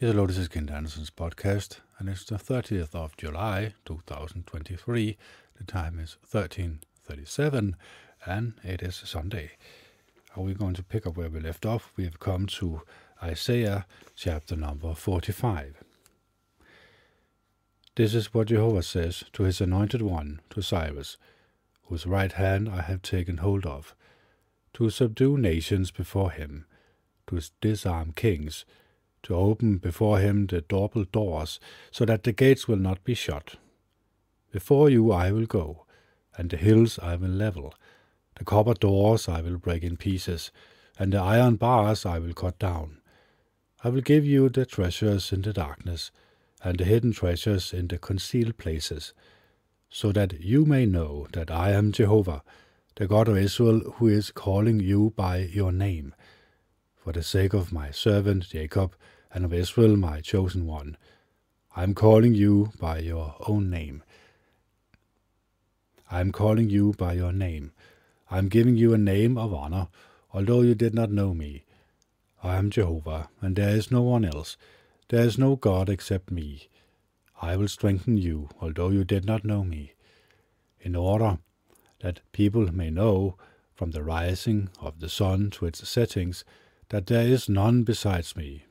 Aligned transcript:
This 0.00 0.38
is 0.38 0.48
Kennet 0.48 0.70
Andersen's 0.70 1.10
podcast, 1.10 1.80
and 1.98 2.08
it's 2.08 2.24
the 2.24 2.36
30th 2.36 2.94
of 2.94 3.18
July, 3.18 3.74
2023. 3.84 5.18
The 5.58 5.64
time 5.64 5.98
is 5.98 6.16
13.37, 6.26 7.74
and 8.24 8.54
it 8.64 8.80
is 8.80 8.96
Sunday. 8.96 9.50
Are 10.34 10.42
we 10.42 10.54
going 10.54 10.72
to 10.72 10.82
pick 10.82 11.06
up 11.06 11.18
where 11.18 11.28
we 11.28 11.40
left 11.40 11.66
off? 11.66 11.92
We 11.98 12.04
have 12.04 12.18
come 12.18 12.46
to 12.46 12.80
Isaiah 13.22 13.84
chapter 14.16 14.56
number 14.56 14.94
45. 14.94 15.84
This 17.94 18.14
is 18.14 18.32
what 18.32 18.48
Jehovah 18.48 18.82
says 18.82 19.24
to 19.34 19.42
his 19.42 19.60
anointed 19.60 20.00
one, 20.00 20.40
to 20.48 20.62
Cyrus, 20.62 21.18
whose 21.88 22.06
right 22.06 22.32
hand 22.32 22.70
I 22.70 22.80
have 22.80 23.02
taken 23.02 23.36
hold 23.36 23.66
of, 23.66 23.94
to 24.72 24.88
subdue 24.88 25.36
nations 25.36 25.90
before 25.90 26.30
him, 26.30 26.64
to 27.26 27.42
disarm 27.60 28.12
kings, 28.12 28.64
to 29.22 29.34
open 29.34 29.78
before 29.78 30.18
him 30.18 30.46
the 30.46 30.60
double 30.60 31.04
doors, 31.04 31.60
so 31.90 32.04
that 32.04 32.24
the 32.24 32.32
gates 32.32 32.66
will 32.66 32.76
not 32.76 33.04
be 33.04 33.14
shut. 33.14 33.56
Before 34.52 34.90
you 34.90 35.12
I 35.12 35.30
will 35.32 35.46
go, 35.46 35.86
and 36.36 36.50
the 36.50 36.56
hills 36.56 36.98
I 36.98 37.16
will 37.16 37.28
level. 37.28 37.74
The 38.36 38.44
copper 38.44 38.74
doors 38.74 39.28
I 39.28 39.42
will 39.42 39.58
break 39.58 39.82
in 39.82 39.96
pieces, 39.96 40.50
and 40.98 41.12
the 41.12 41.18
iron 41.18 41.56
bars 41.56 42.06
I 42.06 42.18
will 42.18 42.32
cut 42.32 42.58
down. 42.58 42.98
I 43.84 43.88
will 43.88 44.00
give 44.00 44.24
you 44.24 44.48
the 44.48 44.66
treasures 44.66 45.32
in 45.32 45.42
the 45.42 45.52
darkness, 45.52 46.10
and 46.62 46.78
the 46.78 46.84
hidden 46.84 47.12
treasures 47.12 47.72
in 47.72 47.88
the 47.88 47.98
concealed 47.98 48.58
places, 48.58 49.12
so 49.88 50.12
that 50.12 50.40
you 50.40 50.64
may 50.64 50.86
know 50.86 51.26
that 51.32 51.50
I 51.50 51.72
am 51.72 51.92
Jehovah, 51.92 52.42
the 52.96 53.06
God 53.06 53.28
of 53.28 53.36
Israel, 53.36 53.80
who 53.96 54.08
is 54.08 54.30
calling 54.30 54.80
you 54.80 55.12
by 55.16 55.38
your 55.38 55.72
name 55.72 56.14
for 57.10 57.18
the 57.18 57.24
sake 57.24 57.52
of 57.52 57.72
my 57.72 57.90
servant 57.90 58.48
Jacob 58.50 58.94
and 59.34 59.44
of 59.44 59.52
Israel, 59.52 59.96
my 59.96 60.20
chosen 60.20 60.64
one. 60.64 60.96
I 61.74 61.82
am 61.82 61.92
calling 61.92 62.36
you 62.36 62.70
by 62.78 63.00
your 63.00 63.34
own 63.48 63.68
name. 63.68 64.04
I 66.08 66.20
am 66.20 66.30
calling 66.30 66.70
you 66.70 66.94
by 66.96 67.14
your 67.14 67.32
name. 67.32 67.72
I 68.30 68.38
am 68.38 68.48
giving 68.48 68.76
you 68.76 68.94
a 68.94 68.98
name 68.98 69.36
of 69.36 69.52
honor, 69.52 69.88
although 70.32 70.60
you 70.60 70.76
did 70.76 70.94
not 70.94 71.10
know 71.10 71.34
me. 71.34 71.64
I 72.44 72.54
am 72.54 72.70
Jehovah, 72.70 73.28
and 73.40 73.56
there 73.56 73.74
is 73.74 73.90
no 73.90 74.02
one 74.02 74.24
else. 74.24 74.56
There 75.08 75.24
is 75.24 75.36
no 75.36 75.56
God 75.56 75.88
except 75.88 76.30
me. 76.30 76.68
I 77.42 77.56
will 77.56 77.66
strengthen 77.66 78.18
you, 78.18 78.50
although 78.60 78.90
you 78.90 79.02
did 79.02 79.24
not 79.24 79.44
know 79.44 79.64
me, 79.64 79.94
in 80.78 80.94
order 80.94 81.38
that 82.02 82.20
people 82.30 82.72
may 82.72 82.88
know 82.88 83.36
from 83.74 83.90
the 83.90 84.04
rising 84.04 84.70
of 84.78 85.00
the 85.00 85.08
sun 85.08 85.50
to 85.50 85.66
its 85.66 85.88
settings 85.88 86.44
that 86.90 87.06
there 87.06 87.26
is 87.26 87.48
none 87.48 87.82
besides 87.82 88.36
me. 88.36 88.64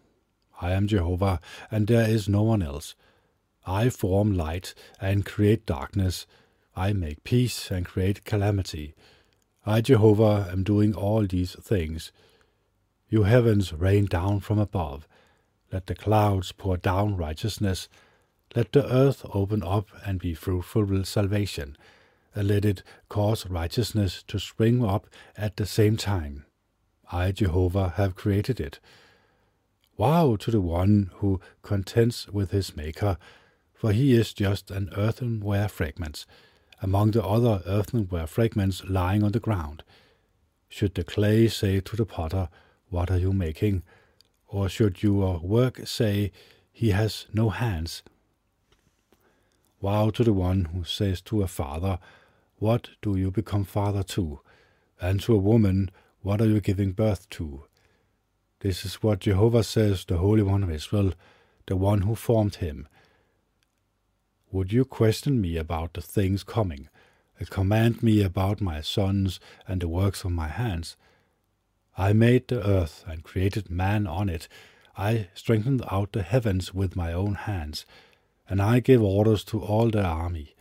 I 0.61 0.71
am 0.71 0.87
Jehovah, 0.87 1.39
and 1.71 1.87
there 1.87 2.07
is 2.07 2.29
no 2.29 2.43
one 2.43 2.61
else. 2.61 2.95
I 3.65 3.89
form 3.89 4.35
light 4.35 4.73
and 5.01 5.25
create 5.25 5.65
darkness. 5.65 6.27
I 6.75 6.93
make 6.93 7.23
peace 7.23 7.71
and 7.71 7.85
create 7.85 8.25
calamity. 8.25 8.93
I, 9.65 9.81
Jehovah, 9.81 10.49
am 10.51 10.63
doing 10.63 10.93
all 10.93 11.25
these 11.25 11.55
things. 11.61 12.11
You 13.07 13.23
heavens 13.23 13.73
rain 13.73 14.05
down 14.05 14.41
from 14.41 14.59
above. 14.59 15.07
Let 15.71 15.87
the 15.87 15.95
clouds 15.95 16.51
pour 16.51 16.77
down 16.77 17.15
righteousness. 17.15 17.87
Let 18.55 18.71
the 18.71 18.91
earth 18.91 19.25
open 19.33 19.63
up 19.63 19.87
and 20.05 20.19
be 20.19 20.33
fruitful 20.33 20.85
with 20.85 21.05
salvation, 21.05 21.77
and 22.35 22.47
let 22.47 22.65
it 22.65 22.83
cause 23.07 23.45
righteousness 23.45 24.23
to 24.27 24.39
spring 24.39 24.83
up 24.83 25.07
at 25.37 25.57
the 25.57 25.65
same 25.65 25.95
time. 25.95 26.45
I, 27.11 27.31
Jehovah, 27.31 27.93
have 27.97 28.15
created 28.15 28.59
it. 28.59 28.79
Woe 29.97 30.37
to 30.37 30.51
the 30.51 30.61
one 30.61 31.11
who 31.15 31.41
contends 31.61 32.27
with 32.27 32.51
his 32.51 32.75
Maker, 32.75 33.17
for 33.73 33.91
he 33.91 34.13
is 34.13 34.33
just 34.33 34.71
an 34.71 34.89
earthenware 34.95 35.67
fragment, 35.67 36.25
among 36.81 37.11
the 37.11 37.23
other 37.23 37.61
earthenware 37.65 38.27
fragments 38.27 38.83
lying 38.85 39.23
on 39.23 39.31
the 39.31 39.39
ground. 39.39 39.83
Should 40.69 40.95
the 40.95 41.03
clay 41.03 41.47
say 41.47 41.79
to 41.79 41.95
the 41.95 42.05
potter, 42.05 42.49
What 42.89 43.09
are 43.09 43.17
you 43.17 43.33
making? 43.33 43.83
Or 44.47 44.69
should 44.69 45.01
your 45.03 45.39
work 45.39 45.87
say, 45.87 46.31
He 46.71 46.91
has 46.91 47.25
no 47.33 47.49
hands? 47.49 48.03
Woe 49.81 50.11
to 50.11 50.23
the 50.23 50.33
one 50.33 50.65
who 50.65 50.83
says 50.83 51.21
to 51.21 51.41
a 51.41 51.47
father, 51.47 51.99
What 52.57 52.91
do 53.01 53.17
you 53.17 53.31
become 53.31 53.63
father 53.63 54.03
to? 54.03 54.41
And 55.01 55.19
to 55.21 55.33
a 55.33 55.37
woman, 55.37 55.89
what 56.21 56.41
are 56.41 56.47
you 56.47 56.59
giving 56.59 56.91
birth 56.91 57.29
to? 57.29 57.65
This 58.59 58.83
is 58.83 58.95
what 58.95 59.19
Jehovah 59.19 59.63
says, 59.63 60.03
the 60.03 60.17
Holy 60.17 60.41
One 60.41 60.63
of 60.63 60.71
Israel, 60.71 61.13
the 61.67 61.77
one 61.77 62.01
who 62.01 62.15
formed 62.15 62.55
him. 62.55 62.87
Would 64.51 64.73
you 64.73 64.83
question 64.83 65.39
me 65.39 65.55
about 65.55 65.93
the 65.93 66.01
things 66.01 66.43
coming, 66.43 66.89
and 67.37 67.49
command 67.49 68.03
me 68.03 68.21
about 68.21 68.59
my 68.59 68.81
sons 68.81 69.39
and 69.67 69.79
the 69.79 69.87
works 69.87 70.23
of 70.23 70.31
my 70.31 70.47
hands? 70.47 70.97
I 71.97 72.13
made 72.13 72.47
the 72.47 72.65
earth 72.67 73.03
and 73.07 73.23
created 73.23 73.69
man 73.69 74.07
on 74.07 74.27
it. 74.27 74.47
I 74.97 75.27
strengthened 75.33 75.83
out 75.89 76.11
the 76.11 76.23
heavens 76.23 76.73
with 76.73 76.95
my 76.95 77.13
own 77.13 77.35
hands, 77.35 77.85
and 78.49 78.61
I 78.61 78.79
gave 78.79 79.01
orders 79.01 79.43
to 79.45 79.61
all 79.61 79.89
the 79.89 80.03
army. 80.03 80.55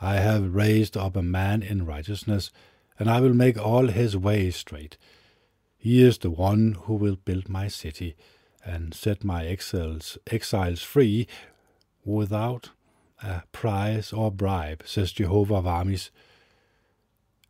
I 0.00 0.16
have 0.16 0.54
raised 0.54 0.96
up 0.96 1.16
a 1.16 1.22
man 1.22 1.62
in 1.62 1.86
righteousness, 1.86 2.50
and 2.98 3.10
I 3.10 3.20
will 3.20 3.34
make 3.34 3.58
all 3.58 3.88
his 3.88 4.16
ways 4.16 4.56
straight. 4.56 4.96
He 5.76 6.02
is 6.02 6.18
the 6.18 6.30
one 6.30 6.76
who 6.82 6.94
will 6.94 7.16
build 7.16 7.48
my 7.48 7.68
city 7.68 8.16
and 8.64 8.94
set 8.94 9.24
my 9.24 9.46
exiles, 9.46 10.16
exiles 10.26 10.82
free 10.82 11.26
without 12.04 12.70
a 13.22 13.42
price 13.52 14.12
or 14.12 14.30
bribe, 14.30 14.82
says 14.86 15.12
Jehovah 15.12 15.56
of 15.56 15.66
armies. 15.66 16.10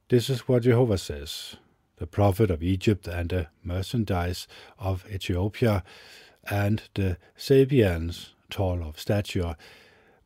This 0.08 0.28
is 0.28 0.48
what 0.48 0.62
Jehovah 0.62 0.98
says. 0.98 1.56
The 1.96 2.06
profit 2.06 2.50
of 2.50 2.62
Egypt 2.62 3.06
and 3.06 3.30
the 3.30 3.46
merchandise 3.62 4.48
of 4.78 5.06
Ethiopia 5.10 5.84
and 6.50 6.82
the 6.94 7.16
Sabeans, 7.36 8.34
tall 8.50 8.82
of 8.82 8.98
stature, 8.98 9.56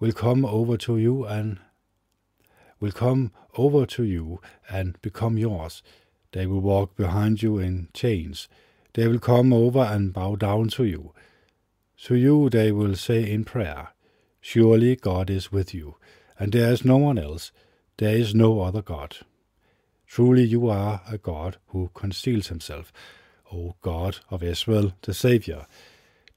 will 0.01 0.13
come 0.13 0.45
over 0.45 0.77
to 0.79 0.97
you 0.97 1.25
and 1.25 1.59
will 2.81 2.93
come 2.93 3.33
over 3.57 3.87
to 3.87 4.05
you 4.05 4.41
and 4.69 5.01
become 5.03 5.39
yours. 5.39 5.83
They 6.33 6.47
will 6.47 6.61
walk 6.61 6.97
behind 6.97 7.43
you 7.43 7.59
in 7.59 7.89
chains. 7.95 8.49
They 8.95 9.09
will 9.09 9.19
come 9.19 9.53
over 9.53 9.81
and 9.81 10.13
bow 10.13 10.37
down 10.37 10.69
to 10.71 10.85
you. 10.85 11.13
To 12.05 12.15
you 12.15 12.49
they 12.51 12.71
will 12.73 12.95
say 12.95 13.31
in 13.31 13.45
prayer, 13.45 13.89
Surely 14.41 14.97
God 14.97 15.31
is 15.31 15.51
with 15.51 15.75
you, 15.75 15.97
and 16.39 16.53
there 16.53 16.73
is 16.73 16.85
no 16.85 16.97
one 16.97 17.19
else. 17.19 17.51
There 17.97 18.15
is 18.17 18.35
no 18.35 18.61
other 18.61 18.83
God. 18.83 19.17
Truly 20.07 20.45
you 20.45 20.69
are 20.69 21.03
a 21.11 21.19
God 21.19 21.59
who 21.69 21.91
conceals 21.95 22.49
himself, 22.49 22.93
O 23.53 23.75
God 23.83 24.21
of 24.31 24.43
Israel, 24.43 24.93
the 25.03 25.13
Saviour. 25.13 25.67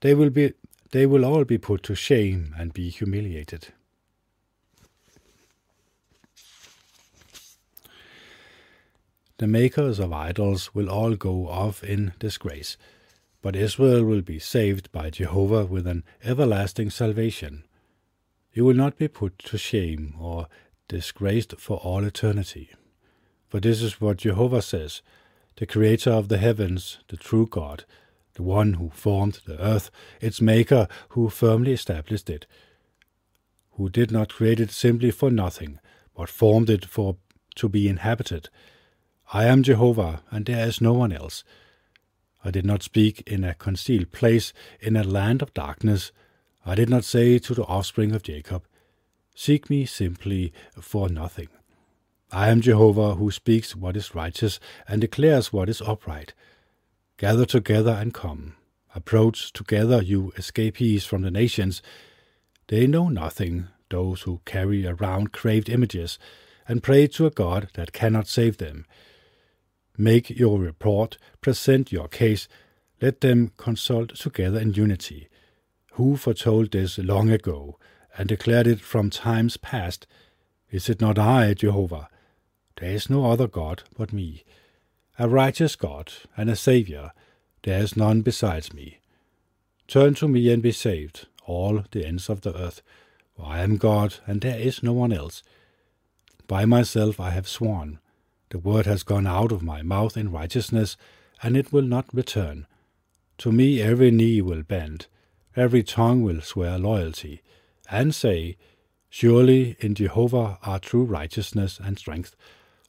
They 0.01 0.13
will 0.13 0.29
be 0.29 0.53
they 0.91 1.05
will 1.05 1.23
all 1.23 1.45
be 1.45 1.57
put 1.57 1.83
to 1.83 1.95
shame 1.95 2.53
and 2.57 2.73
be 2.73 2.89
humiliated. 2.89 3.69
The 9.41 9.47
makers 9.47 9.97
of 9.97 10.13
idols 10.13 10.75
will 10.75 10.87
all 10.87 11.15
go 11.15 11.47
off 11.47 11.83
in 11.83 12.13
disgrace, 12.19 12.77
but 13.41 13.55
Israel 13.55 14.03
will 14.03 14.21
be 14.21 14.37
saved 14.37 14.91
by 14.91 15.09
Jehovah 15.09 15.65
with 15.65 15.87
an 15.87 16.03
everlasting 16.23 16.91
salvation. 16.91 17.63
You 18.53 18.65
will 18.65 18.75
not 18.75 18.99
be 18.99 19.07
put 19.07 19.39
to 19.39 19.57
shame 19.57 20.13
or 20.19 20.45
disgraced 20.87 21.55
for 21.57 21.77
all 21.77 22.03
eternity. 22.03 22.69
For 23.47 23.59
this 23.59 23.81
is 23.81 23.99
what 23.99 24.17
Jehovah 24.17 24.61
says, 24.61 25.01
the 25.55 25.65
Creator 25.65 26.11
of 26.11 26.27
the 26.27 26.37
heavens, 26.37 26.99
the 27.07 27.17
true 27.17 27.47
God, 27.47 27.85
the 28.35 28.43
one 28.43 28.73
who 28.73 28.91
formed 28.91 29.39
the 29.47 29.59
earth, 29.59 29.89
its 30.19 30.39
Maker, 30.39 30.87
who 31.09 31.29
firmly 31.31 31.71
established 31.71 32.29
it, 32.29 32.45
who 33.71 33.89
did 33.89 34.11
not 34.11 34.35
create 34.35 34.59
it 34.59 34.69
simply 34.69 35.09
for 35.09 35.31
nothing, 35.31 35.79
but 36.15 36.29
formed 36.29 36.69
it 36.69 36.85
for 36.85 37.17
to 37.55 37.67
be 37.67 37.87
inhabited, 37.89 38.47
I 39.33 39.45
am 39.45 39.63
Jehovah, 39.63 40.23
and 40.29 40.45
there 40.45 40.67
is 40.67 40.81
no 40.81 40.91
one 40.91 41.13
else. 41.13 41.45
I 42.43 42.51
did 42.51 42.65
not 42.65 42.83
speak 42.83 43.21
in 43.25 43.45
a 43.45 43.53
concealed 43.53 44.11
place, 44.11 44.51
in 44.81 44.97
a 44.97 45.05
land 45.05 45.41
of 45.41 45.53
darkness. 45.53 46.11
I 46.65 46.75
did 46.75 46.89
not 46.89 47.05
say 47.05 47.39
to 47.39 47.53
the 47.53 47.63
offspring 47.63 48.13
of 48.13 48.23
Jacob, 48.23 48.65
Seek 49.33 49.69
me 49.69 49.85
simply 49.85 50.51
for 50.81 51.07
nothing. 51.07 51.47
I 52.29 52.49
am 52.49 52.59
Jehovah 52.59 53.15
who 53.15 53.31
speaks 53.31 53.73
what 53.73 53.95
is 53.95 54.13
righteous 54.13 54.59
and 54.85 54.99
declares 54.99 55.53
what 55.53 55.69
is 55.69 55.81
upright. 55.81 56.33
Gather 57.17 57.45
together 57.45 57.91
and 57.91 58.13
come. 58.13 58.55
Approach 58.93 59.53
together, 59.53 60.01
you 60.01 60.33
escapees 60.35 61.05
from 61.05 61.21
the 61.21 61.31
nations. 61.31 61.81
They 62.67 62.85
know 62.85 63.07
nothing, 63.07 63.69
those 63.89 64.23
who 64.23 64.41
carry 64.43 64.85
around 64.85 65.31
craved 65.31 65.69
images, 65.69 66.19
and 66.67 66.83
pray 66.83 67.07
to 67.07 67.25
a 67.25 67.31
God 67.31 67.69
that 67.75 67.93
cannot 67.93 68.27
save 68.27 68.57
them. 68.57 68.85
Make 70.01 70.31
your 70.31 70.57
report, 70.57 71.19
present 71.41 71.91
your 71.91 72.07
case, 72.07 72.47
let 73.03 73.21
them 73.21 73.51
consult 73.55 74.15
together 74.15 74.59
in 74.59 74.73
unity. 74.73 75.29
Who 75.91 76.17
foretold 76.17 76.71
this 76.71 76.97
long 76.97 77.29
ago, 77.29 77.77
and 78.17 78.27
declared 78.27 78.65
it 78.65 78.81
from 78.81 79.11
times 79.11 79.57
past? 79.57 80.07
Is 80.71 80.89
it 80.89 81.01
not 81.01 81.19
I, 81.19 81.53
Jehovah? 81.53 82.09
There 82.77 82.89
is 82.89 83.11
no 83.11 83.29
other 83.29 83.47
God 83.47 83.83
but 83.95 84.11
me. 84.11 84.43
A 85.19 85.29
righteous 85.29 85.75
God 85.75 86.11
and 86.35 86.49
a 86.49 86.55
Saviour, 86.55 87.11
there 87.61 87.83
is 87.83 87.95
none 87.95 88.23
besides 88.23 88.73
me. 88.73 88.97
Turn 89.87 90.15
to 90.15 90.27
me 90.27 90.51
and 90.51 90.63
be 90.63 90.71
saved, 90.71 91.27
all 91.45 91.83
the 91.91 92.07
ends 92.07 92.27
of 92.27 92.41
the 92.41 92.57
earth, 92.57 92.81
for 93.35 93.45
I 93.45 93.59
am 93.59 93.77
God, 93.77 94.15
and 94.25 94.41
there 94.41 94.57
is 94.57 94.81
no 94.81 94.93
one 94.93 95.13
else. 95.13 95.43
By 96.47 96.65
myself 96.65 97.19
I 97.19 97.29
have 97.29 97.47
sworn. 97.47 97.99
The 98.51 98.59
word 98.59 98.85
has 98.85 99.03
gone 99.03 99.27
out 99.27 99.53
of 99.53 99.63
my 99.63 99.81
mouth 99.81 100.17
in 100.17 100.29
righteousness, 100.29 100.97
and 101.41 101.55
it 101.55 101.71
will 101.71 101.83
not 101.83 102.13
return. 102.13 102.67
To 103.37 103.49
me 103.49 103.81
every 103.81 104.11
knee 104.11 104.41
will 104.41 104.61
bend, 104.61 105.07
every 105.55 105.83
tongue 105.83 106.21
will 106.21 106.41
swear 106.41 106.77
loyalty, 106.77 107.41
and 107.89 108.13
say, 108.13 108.57
Surely 109.09 109.77
in 109.79 109.95
Jehovah 109.95 110.59
are 110.63 110.79
true 110.79 111.05
righteousness 111.05 111.79
and 111.81 111.97
strength. 111.97 112.35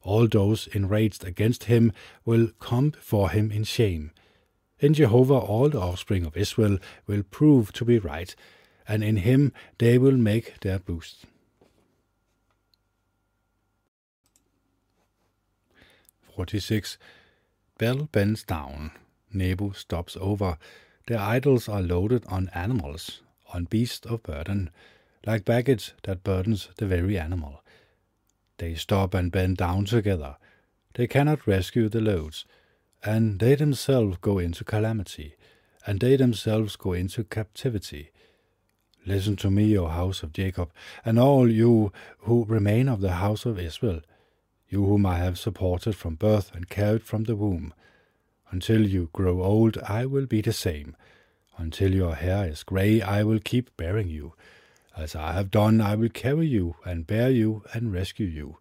All 0.03 0.27
those 0.27 0.67
enraged 0.67 1.25
against 1.25 1.65
him 1.65 1.93
will 2.25 2.49
come 2.59 2.91
before 2.91 3.31
him 3.31 3.53
in 3.53 3.63
shame. 3.63 4.11
In 4.81 4.95
Jehovah 4.95 5.35
all 5.35 5.69
the 5.69 5.81
offspring 5.81 6.27
of 6.27 6.37
Israel 6.37 6.79
will 7.07 7.23
prove 7.23 7.73
to 7.75 7.85
be 7.85 8.01
right, 8.01 8.35
and 8.89 9.05
in 9.05 9.19
him 9.19 9.53
they 9.79 9.97
will 9.97 10.17
make 10.17 10.59
their 10.63 10.81
boast. 10.81 11.25
Forty-six. 16.43 16.99
Bel 17.79 18.09
bends 18.11 18.43
down. 18.43 18.91
Nebo 19.33 19.71
stops 19.71 20.17
over. 20.21 20.59
Their 21.07 21.21
idols 21.21 21.69
are 21.69 21.81
loaded 21.81 22.25
on 22.27 22.51
animals, 22.53 23.21
on 23.55 23.67
beasts 23.67 24.05
of 24.09 24.25
burden, 24.25 24.71
like 25.25 25.45
baggage 25.45 25.93
that 26.03 26.25
burdens 26.25 26.69
the 26.79 26.87
very 26.87 27.17
animal. 27.17 27.63
They 28.59 28.75
stop 28.75 29.15
and 29.15 29.31
bend 29.31 29.59
down 29.59 29.85
together. 29.85 30.37
They 30.95 31.07
cannot 31.07 31.47
rescue 31.47 31.89
the 31.89 32.01
loads, 32.01 32.45
and 33.05 33.39
they 33.39 33.55
themselves 33.55 34.17
go 34.21 34.41
into 34.41 34.65
calamity, 34.65 35.37
and 35.87 36.01
they 36.01 36.17
themselves 36.17 36.75
go 36.75 36.93
into 36.93 37.23
captivity. 37.23 38.11
Listen 39.07 39.37
to 39.37 39.49
me, 39.49 39.79
O 39.79 39.87
house 39.87 40.25
of 40.25 40.33
Jacob, 40.33 40.73
and 41.05 41.21
all 41.21 41.49
you 41.49 41.93
who 42.23 42.45
remain 42.47 42.89
of 42.89 43.01
the 43.01 43.13
house 43.13 43.47
of 43.47 43.61
Israel, 43.61 44.01
you 44.73 44.83
whom 44.87 45.05
I 45.05 45.19
have 45.19 45.39
supported 45.39 45.95
from 45.95 46.15
birth 46.15 46.51
and 46.55 46.67
carried 46.67 47.03
from 47.03 47.25
the 47.25 47.37
womb. 47.37 47.75
Until 48.51 48.89
you 48.89 49.11
grow 49.13 49.43
old, 49.43 49.77
I 49.87 50.07
will 50.07 50.25
be 50.25 50.41
the 50.41 50.55
same. 50.55 50.97
Until 51.59 51.93
your 51.95 52.15
hair 52.15 52.49
is 52.49 52.63
grey, 52.63 53.03
I 53.03 53.23
will 53.23 53.39
keep 53.39 53.77
bearing 53.77 54.09
you. 54.09 54.33
As 54.97 55.15
I 55.15 55.33
have 55.33 55.51
done, 55.51 55.83
I 55.83 55.95
will 55.95 56.09
carry 56.09 56.47
you 56.47 56.77
and 56.87 57.07
bear 57.07 57.31
you 57.31 57.63
and 57.75 57.93
rescue 57.93 58.27
you. 58.27 58.57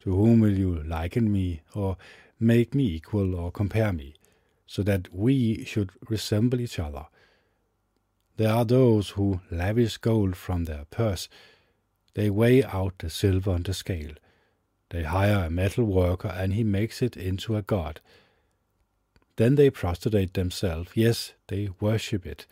To 0.00 0.10
whom 0.10 0.40
will 0.40 0.58
you 0.58 0.82
liken 0.82 1.30
me, 1.30 1.62
or 1.72 1.96
make 2.40 2.74
me 2.74 2.86
equal, 2.86 3.36
or 3.36 3.52
compare 3.52 3.92
me, 3.92 4.14
so 4.66 4.82
that 4.82 5.14
we 5.14 5.64
should 5.64 5.90
resemble 6.08 6.60
each 6.60 6.80
other? 6.80 7.06
There 8.38 8.52
are 8.52 8.64
those 8.64 9.10
who 9.10 9.40
lavish 9.52 9.98
gold 9.98 10.36
from 10.36 10.64
their 10.64 10.84
purse. 10.90 11.28
They 12.14 12.28
weigh 12.28 12.64
out 12.64 12.98
the 12.98 13.08
silver 13.08 13.52
on 13.52 13.62
the 13.62 13.72
scale. 13.72 14.14
They 14.92 15.04
hire 15.04 15.46
a 15.46 15.50
metal 15.50 15.84
worker, 15.84 16.28
and 16.28 16.52
he 16.52 16.62
makes 16.62 17.00
it 17.00 17.16
into 17.16 17.56
a 17.56 17.62
god. 17.62 18.02
Then 19.36 19.54
they 19.54 19.70
prostrate 19.70 20.34
themselves. 20.34 20.90
Yes, 20.94 21.32
they 21.48 21.70
worship 21.80 22.26
it. 22.26 22.46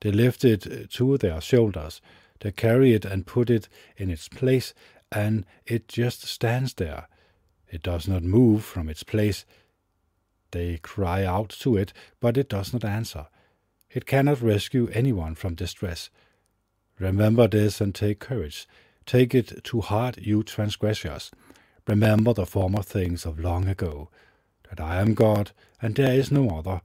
They 0.00 0.10
lift 0.10 0.44
it 0.44 0.90
to 0.90 1.16
their 1.16 1.40
shoulders. 1.40 2.00
They 2.40 2.50
carry 2.50 2.92
it 2.92 3.04
and 3.04 3.24
put 3.24 3.50
it 3.50 3.68
in 3.96 4.10
its 4.10 4.28
place, 4.28 4.74
and 5.12 5.46
it 5.64 5.86
just 5.86 6.24
stands 6.24 6.74
there. 6.74 7.06
It 7.70 7.84
does 7.84 8.08
not 8.08 8.24
move 8.24 8.64
from 8.64 8.88
its 8.88 9.04
place. 9.04 9.44
They 10.50 10.78
cry 10.78 11.24
out 11.24 11.50
to 11.60 11.76
it, 11.76 11.92
but 12.18 12.36
it 12.36 12.48
does 12.48 12.72
not 12.72 12.84
answer. 12.84 13.26
It 13.90 14.06
cannot 14.06 14.42
rescue 14.42 14.88
anyone 14.92 15.36
from 15.36 15.54
distress. 15.54 16.10
Remember 16.98 17.46
this 17.46 17.80
and 17.80 17.94
take 17.94 18.18
courage. 18.18 18.66
Take 19.04 19.36
it 19.36 19.62
to 19.62 19.82
heart, 19.82 20.18
you 20.18 20.42
transgressors. 20.42 21.30
Remember 21.86 22.32
the 22.32 22.46
former 22.46 22.82
things 22.82 23.24
of 23.24 23.38
long 23.38 23.68
ago, 23.68 24.08
that 24.68 24.80
I 24.80 25.00
am 25.00 25.14
God, 25.14 25.52
and 25.80 25.94
there 25.94 26.14
is 26.14 26.32
no 26.32 26.50
other. 26.50 26.80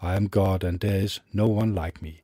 I 0.00 0.14
am 0.14 0.28
God, 0.28 0.62
and 0.62 0.78
there 0.78 1.00
is 1.00 1.18
no 1.32 1.48
one 1.48 1.74
like 1.74 2.00
me. 2.00 2.22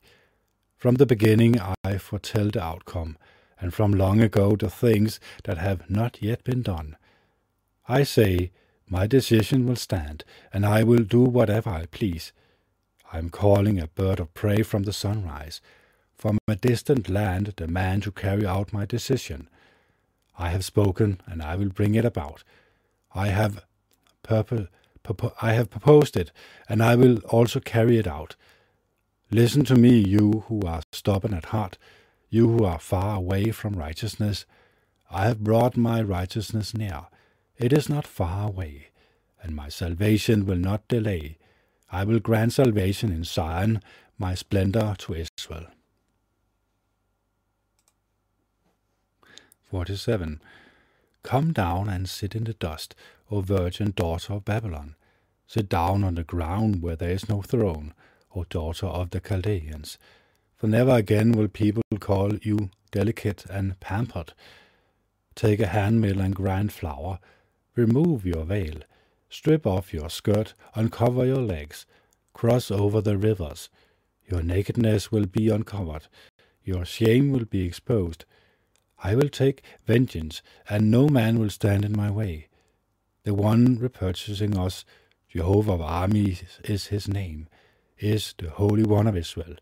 From 0.77 0.95
the 0.95 1.05
beginning 1.05 1.59
I 1.83 1.97
foretell 1.97 2.49
the 2.51 2.63
outcome, 2.63 3.17
and 3.59 3.73
from 3.73 3.91
long 3.91 4.21
ago 4.21 4.55
the 4.55 4.69
things 4.69 5.19
that 5.43 5.57
have 5.57 5.89
not 5.89 6.21
yet 6.21 6.43
been 6.45 6.61
done. 6.61 6.95
I 7.87 8.03
say, 8.03 8.51
My 8.87 9.07
decision 9.07 9.65
will 9.65 9.75
stand, 9.75 10.23
and 10.53 10.65
I 10.65 10.83
will 10.83 11.03
do 11.03 11.21
whatever 11.21 11.69
I 11.69 11.85
please. 11.87 12.31
I 13.11 13.17
am 13.17 13.29
calling 13.29 13.79
a 13.79 13.87
bird 13.87 14.21
of 14.21 14.33
prey 14.33 14.63
from 14.63 14.83
the 14.83 14.93
sunrise, 14.93 15.59
from 16.15 16.37
a 16.47 16.55
distant 16.55 17.09
land 17.09 17.53
the 17.57 17.67
man 17.67 17.99
to 18.01 18.11
carry 18.11 18.45
out 18.45 18.71
my 18.71 18.85
decision. 18.85 19.49
I 20.37 20.49
have 20.49 20.65
spoken, 20.65 21.21
and 21.25 21.41
I 21.41 21.55
will 21.55 21.69
bring 21.69 21.95
it 21.95 22.05
about. 22.05 22.43
I 23.13 23.27
have 23.27 23.65
purpose, 24.23 24.67
I 25.41 25.53
have 25.53 25.69
proposed 25.69 26.17
it, 26.17 26.31
and 26.67 26.81
I 26.83 26.95
will 26.95 27.19
also 27.29 27.59
carry 27.59 27.97
it 27.97 28.07
out. 28.07 28.35
Listen 29.31 29.63
to 29.65 29.75
me, 29.75 29.97
you 29.97 30.43
who 30.47 30.61
are 30.61 30.81
stubborn 30.91 31.33
at 31.33 31.45
heart, 31.45 31.77
you 32.29 32.47
who 32.49 32.65
are 32.65 32.79
far 32.79 33.17
away 33.17 33.51
from 33.51 33.73
righteousness. 33.73 34.45
I 35.09 35.25
have 35.27 35.43
brought 35.43 35.77
my 35.77 36.01
righteousness 36.01 36.73
near. 36.73 37.07
It 37.57 37.71
is 37.71 37.89
not 37.89 38.07
far 38.07 38.47
away, 38.47 38.87
and 39.41 39.55
my 39.55 39.69
salvation 39.69 40.45
will 40.45 40.57
not 40.57 40.87
delay. 40.87 41.37
I 41.91 42.03
will 42.03 42.19
grant 42.19 42.53
salvation 42.53 43.11
in 43.11 43.23
Zion, 43.23 43.81
my 44.17 44.35
splendor 44.35 44.95
to 44.99 45.13
Israel. 45.13 45.67
47. 49.75 50.39
Come 51.21 51.51
down 51.51 51.89
and 51.89 52.07
sit 52.07 52.33
in 52.33 52.45
the 52.45 52.53
dust, 52.53 52.95
O 53.29 53.41
virgin 53.41 53.91
daughter 53.93 54.31
of 54.31 54.45
Babylon. 54.45 54.95
Sit 55.47 55.67
down 55.67 56.01
on 56.01 56.15
the 56.15 56.23
ground 56.23 56.81
where 56.81 56.95
there 56.95 57.09
is 57.09 57.27
no 57.27 57.41
throne 57.41 57.93
O 58.33 58.45
daughter 58.45 58.85
of 58.85 59.09
the 59.09 59.19
Chaldeans, 59.19 59.97
for 60.55 60.67
never 60.67 60.91
again 60.91 61.33
will 61.33 61.49
people 61.49 61.83
call 61.99 62.37
you 62.37 62.69
delicate 62.91 63.45
and 63.47 63.77
pampered. 63.81 64.31
Take 65.35 65.59
a 65.59 65.67
handmill 65.67 66.21
and 66.21 66.33
grind 66.33 66.71
flour, 66.71 67.19
remove 67.75 68.25
your 68.25 68.45
veil, 68.45 68.79
strip 69.29 69.67
off 69.67 69.93
your 69.93 70.09
skirt, 70.09 70.53
uncover 70.73 71.25
your 71.25 71.41
legs, 71.41 71.85
cross 72.31 72.71
over 72.71 73.01
the 73.01 73.17
rivers. 73.17 73.67
Your 74.25 74.41
nakedness 74.41 75.11
will 75.11 75.25
be 75.25 75.49
uncovered, 75.49 76.07
your 76.63 76.85
shame 76.85 77.33
will 77.33 77.43
be 77.43 77.65
exposed. 77.65 78.23
I 79.03 79.15
will 79.15 79.29
take 79.29 79.63
vengeance, 79.85 80.41
and 80.69 80.89
no 80.89 81.07
man 81.07 81.39
will 81.39 81.49
stand 81.49 81.85
in 81.85 81.95
my 81.95 82.09
way. 82.09 82.47
The 83.23 83.33
one 83.33 83.77
repurchasing 83.77 84.57
us, 84.57 84.85
Jehovah 85.29 85.73
of 85.73 85.81
armies, 85.81 86.43
is 86.63 86.87
his 86.87 87.07
name 87.07 87.47
is 87.99 88.33
the 88.37 88.49
Holy 88.49 88.83
One 88.83 89.07
of 89.07 89.15
Israel. 89.15 89.55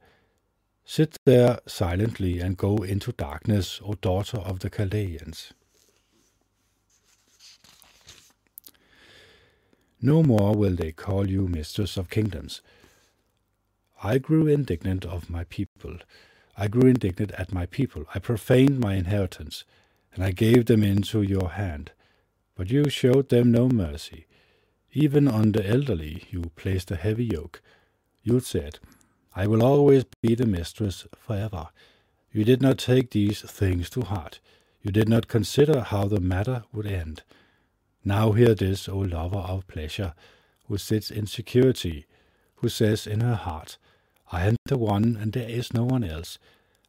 Sit 0.86 1.18
there 1.26 1.60
silently 1.68 2.40
and 2.40 2.58
go 2.58 2.78
into 2.78 3.12
darkness, 3.12 3.80
O 3.84 3.94
daughter 3.94 4.38
of 4.38 4.60
the 4.60 4.70
Chaldeans. 4.70 5.54
No 10.02 10.22
more 10.24 10.54
will 10.54 10.76
they 10.76 10.92
call 10.92 11.30
you 11.30 11.48
mistress 11.48 11.96
of 11.96 12.10
kingdoms. 12.10 12.62
I 14.04 14.18
grew 14.18 14.48
indignant 14.48 15.06
of 15.06 15.30
my 15.30 15.46
people. 15.46 15.98
I 16.56 16.68
grew 16.68 16.90
indignant 16.90 17.32
at 17.32 17.52
my 17.52 17.66
people. 17.66 18.06
I 18.14 18.20
profaned 18.20 18.80
my 18.80 18.96
inheritance, 18.96 19.64
and 20.14 20.24
I 20.24 20.32
gave 20.32 20.66
them 20.66 20.84
into 20.84 21.22
your 21.22 21.52
hand. 21.52 21.92
But 22.56 22.70
you 22.70 22.90
showed 22.90 23.30
them 23.30 23.52
no 23.52 23.68
mercy. 23.68 24.28
Even 24.92 25.28
on 25.28 25.52
the 25.52 25.68
elderly 25.68 26.26
you 26.30 26.52
placed 26.56 26.92
a 26.92 26.96
heavy 26.96 27.26
yoke. 27.26 27.62
You 28.22 28.40
said, 28.40 28.80
I 29.36 29.48
will 29.48 29.64
always 29.64 30.06
be 30.22 30.36
the 30.36 30.46
mistress 30.46 31.08
forever. 31.18 31.70
You 32.32 32.44
did 32.44 32.62
not 32.62 32.78
take 32.78 33.10
these 33.12 33.42
things 33.42 33.90
to 33.92 34.02
heart. 34.02 34.40
You 34.82 34.92
did 34.92 35.10
not 35.10 35.28
consider 35.28 35.82
how 35.82 36.06
the 36.06 36.20
matter 36.20 36.64
would 36.72 36.86
end. 36.86 37.24
Now 38.06 38.34
hear 38.34 38.54
this, 38.54 38.88
O 38.88 38.98
lover 38.98 39.38
of 39.38 39.66
pleasure, 39.68 40.14
who 40.68 40.78
sits 40.78 41.10
in 41.10 41.26
security, 41.26 42.06
who 42.56 42.70
says 42.70 43.08
in 43.08 43.22
her 43.22 43.36
heart, 43.36 43.78
I 44.34 44.48
am 44.48 44.58
the 44.66 44.78
one, 44.78 45.18
and 45.22 45.32
there 45.32 45.50
is 45.50 45.74
no 45.74 45.86
one 45.86 46.04
else. 46.04 46.40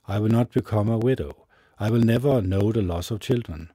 I 0.08 0.18
will 0.18 0.30
not 0.30 0.52
become 0.52 0.88
a 0.88 0.98
widow. 0.98 1.46
I 1.78 1.90
will 1.90 2.00
never 2.00 2.42
know 2.42 2.72
the 2.72 2.82
loss 2.82 3.10
of 3.12 3.20
children. 3.20 3.72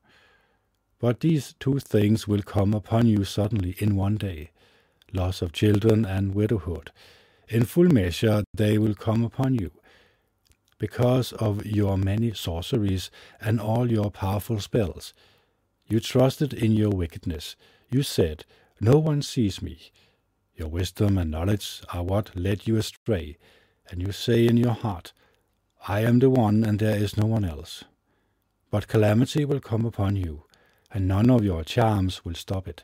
But 1.00 1.22
these 1.22 1.56
two 1.60 1.80
things 1.80 2.28
will 2.28 2.42
come 2.42 2.74
upon 2.74 3.08
you 3.08 3.24
suddenly 3.24 3.76
in 3.80 3.96
one 3.96 4.18
day 4.18 4.52
loss 5.14 5.42
of 5.42 5.54
children 5.54 6.06
and 6.06 6.36
widowhood 6.36 6.92
in 7.48 7.66
full 7.66 7.90
measure 7.90 8.44
they 8.54 8.78
will 8.78 8.96
come 8.96 9.24
upon 9.24 9.56
you. 9.56 9.72
because 10.80 11.34
of 11.34 11.66
your 11.66 11.98
many 11.98 12.34
sorceries 12.34 13.12
and 13.42 13.60
all 13.60 13.92
your 13.92 14.10
powerful 14.12 14.60
spells. 14.60 15.14
You 15.88 16.00
trusted 16.00 16.54
in 16.54 16.72
your 16.72 16.92
wickedness. 16.92 17.56
You 17.90 18.04
said, 18.04 18.46
No 18.80 18.98
one 18.98 19.22
sees 19.22 19.62
me. 19.62 19.92
Your 20.60 20.68
wisdom 20.68 21.18
and 21.18 21.32
knowledge 21.32 21.82
are 21.94 22.04
what 22.04 22.36
led 22.36 22.68
you 22.68 22.76
astray, 22.76 23.38
and 23.90 24.02
you 24.02 24.12
say 24.12 24.46
in 24.46 24.58
your 24.58 24.74
heart, 24.74 25.14
I 25.88 26.02
am 26.02 26.20
the 26.20 26.30
one, 26.30 26.66
and 26.66 26.78
there 26.80 26.98
is 26.98 27.16
no 27.16 27.26
one 27.26 27.46
else. 27.46 27.86
But 28.70 28.90
calamity 28.90 29.46
will 29.46 29.62
come 29.62 29.86
upon 29.86 30.18
you, 30.18 30.44
and 30.92 31.08
none 31.08 31.30
of 31.30 31.46
your 31.46 31.64
charms 31.64 32.26
will 32.26 32.34
stop 32.34 32.68
it. 32.68 32.84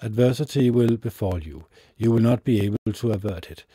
Adversity 0.00 0.70
will 0.70 0.96
befall 0.96 1.42
you. 1.42 1.66
You 1.98 2.10
will 2.10 2.22
not 2.22 2.42
be 2.42 2.62
able 2.62 2.94
to 2.94 3.12
avert 3.12 3.50
it. 3.50 3.66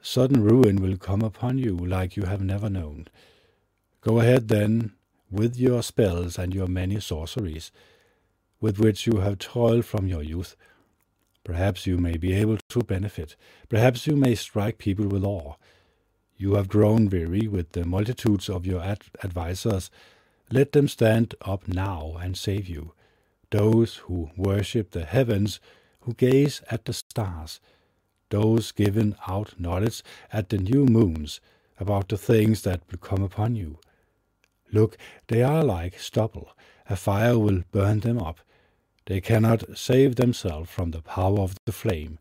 Sudden 0.00 0.44
ruin 0.44 0.76
will 0.76 0.96
come 0.96 1.22
upon 1.22 1.58
you 1.58 1.76
like 1.76 2.16
you 2.16 2.22
have 2.26 2.40
never 2.40 2.70
known. 2.70 3.08
Go 4.00 4.20
ahead 4.20 4.46
then 4.46 4.92
with 5.28 5.56
your 5.56 5.82
spells 5.82 6.38
and 6.38 6.54
your 6.54 6.68
many 6.68 7.00
sorceries, 7.00 7.72
with 8.60 8.78
which 8.78 9.08
you 9.08 9.18
have 9.18 9.40
toiled 9.40 9.84
from 9.84 10.06
your 10.06 10.22
youth. 10.22 10.54
Perhaps 11.46 11.86
you 11.86 11.96
may 11.96 12.16
be 12.16 12.32
able 12.32 12.58
to 12.70 12.80
benefit. 12.80 13.36
Perhaps 13.68 14.08
you 14.08 14.16
may 14.16 14.34
strike 14.34 14.78
people 14.78 15.06
with 15.06 15.22
awe. 15.22 15.54
You 16.36 16.54
have 16.54 16.66
grown 16.66 17.08
weary 17.08 17.46
with 17.46 17.70
the 17.70 17.84
multitudes 17.84 18.48
of 18.48 18.66
your 18.66 18.82
ad- 18.82 19.04
advisers. 19.22 19.88
Let 20.50 20.72
them 20.72 20.88
stand 20.88 21.36
up 21.42 21.68
now 21.68 22.16
and 22.20 22.36
save 22.36 22.68
you 22.68 22.94
those 23.50 23.98
who 24.08 24.30
worship 24.36 24.90
the 24.90 25.04
heavens, 25.04 25.60
who 26.00 26.14
gaze 26.14 26.62
at 26.68 26.84
the 26.84 26.92
stars, 26.92 27.60
those 28.30 28.72
giving 28.72 29.14
out 29.28 29.54
knowledge 29.56 30.02
at 30.32 30.48
the 30.48 30.58
new 30.58 30.84
moons 30.84 31.40
about 31.78 32.08
the 32.08 32.18
things 32.18 32.62
that 32.62 32.82
will 32.90 32.98
come 32.98 33.22
upon 33.22 33.54
you. 33.54 33.78
Look, 34.72 34.98
they 35.28 35.44
are 35.44 35.62
like 35.62 36.00
stubble, 36.00 36.50
a 36.90 36.96
fire 36.96 37.38
will 37.38 37.62
burn 37.70 38.00
them 38.00 38.18
up. 38.18 38.40
They 39.06 39.20
cannot 39.20 39.76
save 39.76 40.16
themselves 40.16 40.70
from 40.70 40.90
the 40.90 41.02
power 41.02 41.40
of 41.40 41.56
the 41.64 41.72
flame. 41.72 42.18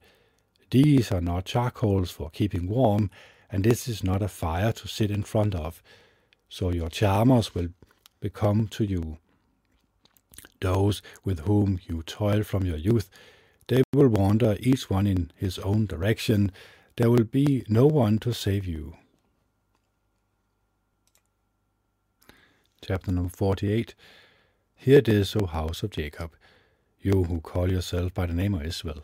These 0.71 1.11
are 1.11 1.21
not 1.21 1.45
charcoals 1.45 2.11
for 2.11 2.29
keeping 2.29 2.67
warm, 2.67 3.09
and 3.51 3.63
this 3.63 3.87
is 3.87 4.03
not 4.03 4.21
a 4.21 4.27
fire 4.27 4.71
to 4.71 4.87
sit 4.87 5.11
in 5.11 5.23
front 5.23 5.53
of. 5.53 5.83
So 6.49 6.71
your 6.71 6.89
charmers 6.89 7.53
will 7.53 7.69
become 8.21 8.67
to 8.69 8.83
you 8.83 9.17
those 10.65 11.01
with 11.23 11.39
whom 11.41 11.79
you 11.87 12.01
toil 12.03 12.43
from 12.43 12.65
your 12.65 12.77
youth, 12.77 13.09
they 13.67 13.83
will 13.93 14.07
wander 14.07 14.57
each 14.59 14.89
one 14.89 15.07
in 15.07 15.31
his 15.35 15.59
own 15.59 15.85
direction. 15.85 16.51
There 16.97 17.11
will 17.11 17.23
be 17.23 17.63
no 17.67 17.85
one 17.85 18.19
to 18.19 18.33
save 18.33 18.65
you. 18.65 18.95
Chapter 22.81 23.11
number 23.11 23.29
48 23.29 23.95
Hear 24.75 25.01
this, 25.01 25.35
O 25.35 25.45
house 25.45 25.83
of 25.83 25.89
Jacob, 25.91 26.31
you 27.05 27.23
who 27.25 27.39
call 27.39 27.71
yourself 27.71 28.13
by 28.15 28.25
the 28.25 28.33
name 28.33 28.55
of 28.55 28.65
Israel, 28.65 29.03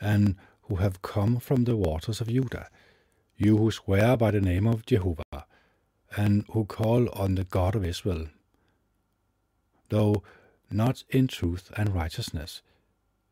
and 0.00 0.36
who 0.62 0.76
have 0.76 1.02
come 1.02 1.40
from 1.40 1.64
the 1.64 1.76
waters 1.76 2.20
of 2.20 2.28
Judah, 2.28 2.68
you 3.36 3.56
who 3.56 3.70
swear 3.72 4.16
by 4.16 4.30
the 4.30 4.40
name 4.40 4.66
of 4.68 4.86
Jehovah, 4.86 5.46
and 6.16 6.44
who 6.52 6.64
call 6.64 7.08
on 7.10 7.34
the 7.34 7.44
God 7.44 7.74
of 7.74 7.84
Israel. 7.84 8.26
Though 9.88 10.22
not 10.70 11.02
in 11.10 11.26
truth 11.26 11.72
and 11.76 11.94
righteousness. 11.94 12.62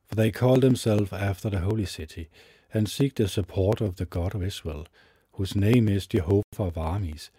For 0.06 0.16
they 0.16 0.30
call 0.30 0.56
themselves 0.56 1.12
after 1.12 1.50
the 1.50 1.60
holy 1.60 1.86
city, 1.86 2.28
and 2.74 2.88
seek 2.88 3.14
the 3.14 3.28
support 3.28 3.80
of 3.80 3.96
the 3.96 4.06
God 4.06 4.34
of 4.34 4.42
Israel, 4.42 4.86
whose 5.32 5.54
name 5.54 5.88
is 5.88 6.06
Jehovah 6.06 6.42
of 6.58 6.78
armies. 6.78 7.30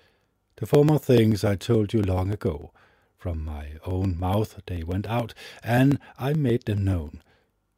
The 0.57 0.65
former 0.65 0.97
things 0.97 1.43
I 1.43 1.55
told 1.55 1.93
you 1.93 2.01
long 2.01 2.31
ago. 2.31 2.71
From 3.17 3.43
my 3.43 3.73
own 3.83 4.19
mouth 4.19 4.61
they 4.67 4.83
went 4.83 5.07
out, 5.07 5.33
and 5.63 5.99
I 6.19 6.33
made 6.33 6.65
them 6.65 6.85
known. 6.85 7.23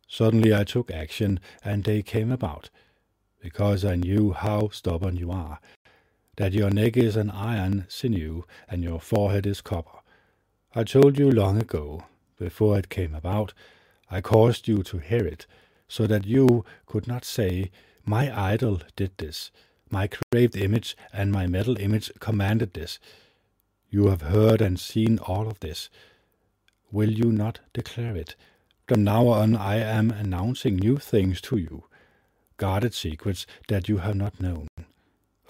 Suddenly 0.07 0.53
I 0.53 0.63
took 0.63 0.91
action, 0.91 1.39
and 1.63 1.83
they 1.83 2.01
came 2.01 2.31
about, 2.31 2.69
because 3.39 3.85
I 3.85 3.95
knew 3.95 4.33
how 4.33 4.69
stubborn 4.69 5.15
you 5.15 5.31
are, 5.31 5.59
that 6.35 6.53
your 6.53 6.69
neck 6.69 6.97
is 6.97 7.15
an 7.15 7.31
iron 7.31 7.85
sinew, 7.87 8.43
and 8.67 8.83
your 8.83 8.99
forehead 8.99 9.45
is 9.45 9.61
copper. 9.61 9.99
I 10.75 10.83
told 10.83 11.17
you 11.17 11.31
long 11.31 11.57
ago, 11.57 12.03
before 12.37 12.77
it 12.77 12.89
came 12.89 13.15
about, 13.15 13.53
I 14.09 14.21
caused 14.21 14.67
you 14.67 14.83
to 14.83 14.97
hear 14.97 15.25
it, 15.25 15.47
so 15.87 16.05
that 16.07 16.25
you 16.25 16.65
could 16.85 17.07
not 17.07 17.23
say, 17.23 17.71
My 18.05 18.53
idol 18.53 18.81
did 18.95 19.17
this, 19.17 19.51
my 19.89 20.07
craved 20.07 20.55
image 20.55 20.95
and 21.11 21.31
my 21.31 21.47
metal 21.47 21.77
image 21.79 22.11
commanded 22.19 22.73
this. 22.73 22.99
You 23.89 24.07
have 24.07 24.21
heard 24.21 24.61
and 24.61 24.79
seen 24.79 25.17
all 25.19 25.47
of 25.47 25.59
this. 25.61 25.89
Will 26.91 27.11
you 27.11 27.31
not 27.31 27.59
declare 27.73 28.15
it? 28.15 28.35
From 28.87 29.03
now 29.03 29.27
on 29.27 29.55
I 29.55 29.77
am 29.77 30.11
announcing 30.11 30.75
new 30.75 30.97
things 30.97 31.41
to 31.41 31.57
you, 31.57 31.85
guarded 32.57 32.93
secrets 32.93 33.45
that 33.67 33.89
you 33.89 33.97
have 33.97 34.15
not 34.15 34.39
known. 34.39 34.67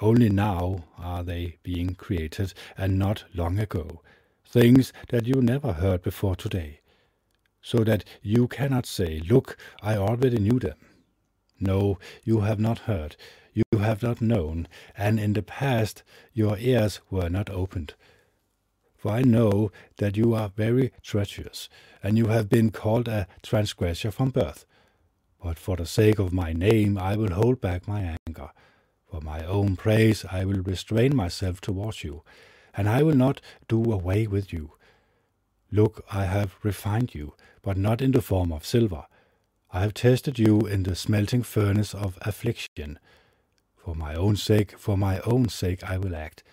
Only 0.02 0.30
now 0.30 0.86
are 0.98 1.24
they 1.24 1.58
being 1.64 1.96
created, 1.96 2.54
and 2.78 2.98
not 2.98 3.26
long 3.34 3.60
ago 3.60 4.02
things 4.50 4.92
that 5.10 5.28
you 5.28 5.42
never 5.42 5.74
heard 5.74 6.02
before 6.02 6.36
today, 6.36 6.80
so 7.62 7.84
that 7.84 8.04
you 8.22 8.48
cannot 8.48 8.86
say, 8.86 9.20
Look, 9.20 9.58
I 9.82 9.96
already 9.96 10.40
knew 10.40 10.60
them. 10.60 10.78
No, 11.60 12.00
you 12.24 12.42
have 12.42 12.60
not 12.60 12.80
heard, 12.80 13.16
you 13.54 13.64
have 13.78 14.02
not 14.02 14.22
known, 14.22 14.68
and 14.98 15.20
in 15.20 15.34
the 15.34 15.44
past 15.44 16.04
your 16.34 16.58
ears 16.58 17.00
were 17.12 17.30
not 17.30 17.50
opened. 17.50 17.94
For 19.00 19.12
I 19.14 19.22
know 19.22 19.72
that 19.96 20.18
you 20.18 20.34
are 20.34 20.50
very 20.50 20.92
treacherous, 21.02 21.70
and 22.04 22.18
you 22.18 22.28
have 22.28 22.50
been 22.50 22.70
called 22.70 23.08
a 23.08 23.28
transgressor 23.42 24.12
from 24.12 24.32
birth. 24.32 24.66
But 25.42 25.58
for 25.58 25.78
the 25.78 25.86
sake 25.86 26.20
of 26.20 26.34
my 26.34 26.52
name 26.52 26.98
I 26.98 27.16
will 27.16 27.32
hold 27.32 27.62
back 27.62 27.88
my 27.88 28.18
anger. 28.28 28.50
For 29.10 29.22
my 29.22 29.46
own 29.46 29.78
praise 29.78 30.26
I 30.30 30.44
will 30.44 30.62
restrain 30.62 31.16
myself 31.16 31.62
towards 31.62 32.04
you, 32.04 32.24
and 32.76 32.90
I 32.90 33.02
will 33.04 33.16
not 33.16 33.40
do 33.70 33.82
away 33.90 34.28
with 34.28 34.52
you. 34.52 34.74
Look, 35.72 36.04
I 36.12 36.26
have 36.26 36.58
refined 36.62 37.16
you, 37.16 37.36
but 37.62 37.78
not 37.78 38.02
in 38.02 38.12
the 38.12 38.22
form 38.22 38.52
of 38.52 38.66
silver. 38.66 39.06
I 39.72 39.80
have 39.80 39.94
tested 39.94 40.38
you 40.38 40.60
in 40.60 40.84
the 40.84 40.96
smelting 40.96 41.44
furnace 41.44 41.94
of 41.94 42.18
affliction. 42.24 43.00
For 43.78 43.96
my 43.96 44.14
own 44.14 44.36
sake, 44.36 44.78
for 44.78 44.98
my 44.98 45.22
own 45.22 45.48
sake 45.48 45.90
I 45.90 45.98
will 45.98 46.18
act. 46.18 46.44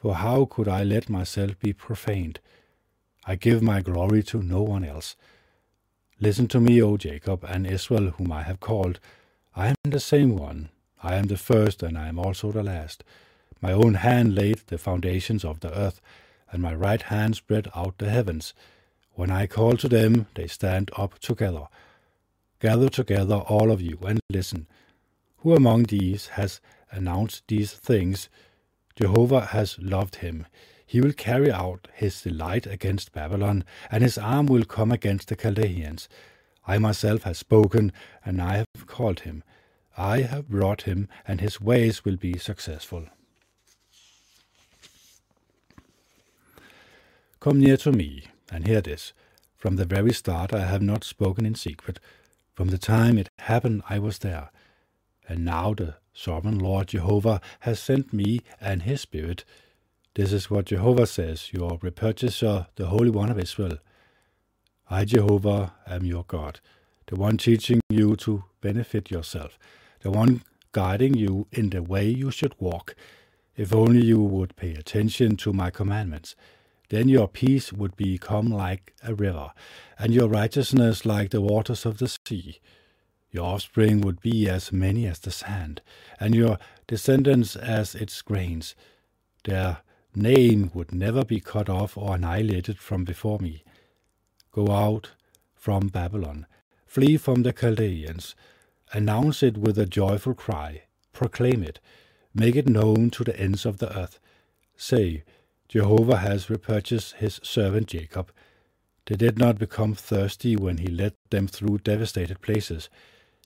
For 0.00 0.14
how 0.14 0.46
could 0.46 0.66
I 0.66 0.82
let 0.82 1.10
myself 1.10 1.58
be 1.58 1.74
profaned? 1.74 2.40
I 3.26 3.36
give 3.36 3.62
my 3.62 3.82
glory 3.82 4.22
to 4.24 4.42
no 4.42 4.62
one 4.62 4.82
else. 4.82 5.14
Listen 6.18 6.48
to 6.48 6.60
me, 6.60 6.80
O 6.82 6.96
Jacob 6.96 7.44
and 7.44 7.66
Israel, 7.66 8.10
whom 8.16 8.32
I 8.32 8.42
have 8.42 8.60
called. 8.60 8.98
I 9.54 9.68
am 9.68 9.76
the 9.84 10.00
same 10.00 10.36
one. 10.36 10.70
I 11.02 11.16
am 11.16 11.26
the 11.26 11.36
first, 11.36 11.82
and 11.82 11.98
I 11.98 12.08
am 12.08 12.18
also 12.18 12.50
the 12.50 12.62
last. 12.62 13.04
My 13.60 13.72
own 13.72 13.94
hand 13.94 14.34
laid 14.34 14.62
the 14.68 14.78
foundations 14.78 15.44
of 15.44 15.60
the 15.60 15.76
earth, 15.78 16.00
and 16.50 16.62
my 16.62 16.74
right 16.74 17.02
hand 17.02 17.36
spread 17.36 17.68
out 17.76 17.98
the 17.98 18.08
heavens. 18.08 18.54
When 19.12 19.30
I 19.30 19.46
call 19.46 19.76
to 19.76 19.88
them, 19.88 20.28
they 20.34 20.46
stand 20.46 20.90
up 20.96 21.18
together. 21.18 21.68
Gather 22.58 22.88
together, 22.88 23.36
all 23.36 23.70
of 23.70 23.82
you, 23.82 23.98
and 24.06 24.20
listen. 24.30 24.66
Who 25.38 25.54
among 25.54 25.84
these 25.84 26.28
has 26.28 26.60
announced 26.90 27.42
these 27.48 27.72
things? 27.74 28.30
Jehovah 29.00 29.46
has 29.46 29.78
loved 29.78 30.16
him. 30.16 30.46
He 30.86 31.00
will 31.00 31.12
carry 31.12 31.50
out 31.50 31.88
his 31.94 32.20
delight 32.20 32.66
against 32.66 33.12
Babylon, 33.12 33.64
and 33.90 34.02
his 34.02 34.18
arm 34.18 34.46
will 34.46 34.64
come 34.64 34.92
against 34.92 35.28
the 35.28 35.36
Chaldeans. 35.36 36.08
I 36.66 36.76
myself 36.78 37.22
have 37.22 37.38
spoken, 37.38 37.92
and 38.24 38.42
I 38.42 38.56
have 38.56 38.86
called 38.86 39.20
him. 39.20 39.42
I 39.96 40.20
have 40.22 40.50
brought 40.50 40.82
him, 40.82 41.08
and 41.26 41.40
his 41.40 41.60
ways 41.60 42.04
will 42.04 42.16
be 42.16 42.36
successful. 42.36 43.06
Come 47.40 47.58
near 47.58 47.78
to 47.78 47.92
me, 47.92 48.24
and 48.52 48.66
hear 48.66 48.82
this. 48.82 49.14
From 49.56 49.76
the 49.76 49.86
very 49.86 50.12
start 50.12 50.52
I 50.52 50.66
have 50.66 50.82
not 50.82 51.04
spoken 51.04 51.46
in 51.46 51.54
secret. 51.54 52.00
From 52.54 52.68
the 52.68 52.78
time 52.78 53.16
it 53.16 53.30
happened 53.38 53.82
I 53.88 53.98
was 53.98 54.18
there. 54.18 54.50
And 55.30 55.44
now 55.44 55.74
the 55.74 55.94
sovereign 56.12 56.58
Lord 56.58 56.88
Jehovah 56.88 57.40
has 57.60 57.78
sent 57.78 58.12
me 58.12 58.40
and 58.60 58.82
his 58.82 59.02
Spirit. 59.02 59.44
This 60.14 60.32
is 60.32 60.50
what 60.50 60.64
Jehovah 60.64 61.06
says, 61.06 61.52
your 61.52 61.78
repurchaser, 61.78 62.66
the 62.74 62.86
Holy 62.86 63.10
One 63.10 63.30
of 63.30 63.38
Israel. 63.38 63.78
I, 64.90 65.04
Jehovah, 65.04 65.74
am 65.86 66.04
your 66.04 66.24
God, 66.24 66.58
the 67.06 67.14
one 67.14 67.36
teaching 67.36 67.80
you 67.88 68.16
to 68.16 68.42
benefit 68.60 69.12
yourself, 69.12 69.56
the 70.00 70.10
one 70.10 70.42
guiding 70.72 71.14
you 71.14 71.46
in 71.52 71.70
the 71.70 71.84
way 71.84 72.08
you 72.08 72.32
should 72.32 72.56
walk. 72.58 72.96
If 73.54 73.72
only 73.72 74.04
you 74.04 74.20
would 74.20 74.56
pay 74.56 74.72
attention 74.74 75.36
to 75.36 75.52
my 75.52 75.70
commandments 75.70 76.34
then 76.90 77.08
your 77.08 77.28
peace 77.28 77.72
would 77.72 77.96
become 77.96 78.48
like 78.48 78.92
a 79.04 79.14
river, 79.14 79.52
and 79.96 80.12
your 80.12 80.28
righteousness 80.28 81.06
like 81.06 81.30
the 81.30 81.40
waters 81.40 81.86
of 81.86 81.98
the 81.98 82.08
sea. 82.08 82.58
Your 83.32 83.44
offspring 83.44 84.00
would 84.00 84.20
be 84.20 84.48
as 84.48 84.72
many 84.72 85.06
as 85.06 85.20
the 85.20 85.30
sand, 85.30 85.82
and 86.18 86.34
your 86.34 86.58
descendants 86.86 87.54
as 87.54 87.94
its 87.94 88.20
grains. 88.22 88.74
Their 89.44 89.78
name 90.14 90.70
would 90.74 90.92
never 90.92 91.24
be 91.24 91.40
cut 91.40 91.68
off 91.68 91.96
or 91.96 92.16
annihilated 92.16 92.78
from 92.78 93.04
before 93.04 93.38
me. 93.38 93.62
Go 94.50 94.70
out 94.72 95.12
from 95.54 95.88
Babylon, 95.88 96.46
flee 96.86 97.16
from 97.16 97.42
the 97.42 97.52
Chaldeans, 97.52 98.34
announce 98.92 99.42
it 99.42 99.56
with 99.56 99.78
a 99.78 99.86
joyful 99.86 100.34
cry, 100.34 100.82
proclaim 101.12 101.62
it, 101.62 101.78
make 102.34 102.56
it 102.56 102.68
known 102.68 103.10
to 103.10 103.22
the 103.22 103.38
ends 103.38 103.64
of 103.64 103.78
the 103.78 103.96
earth. 103.96 104.18
Say, 104.76 105.22
Jehovah 105.68 106.16
has 106.16 106.50
repurchased 106.50 107.14
his 107.14 107.38
servant 107.44 107.86
Jacob. 107.86 108.32
They 109.06 109.14
did 109.14 109.38
not 109.38 109.58
become 109.58 109.94
thirsty 109.94 110.56
when 110.56 110.78
he 110.78 110.88
led 110.88 111.14
them 111.30 111.46
through 111.46 111.78
devastated 111.78 112.40
places. 112.40 112.88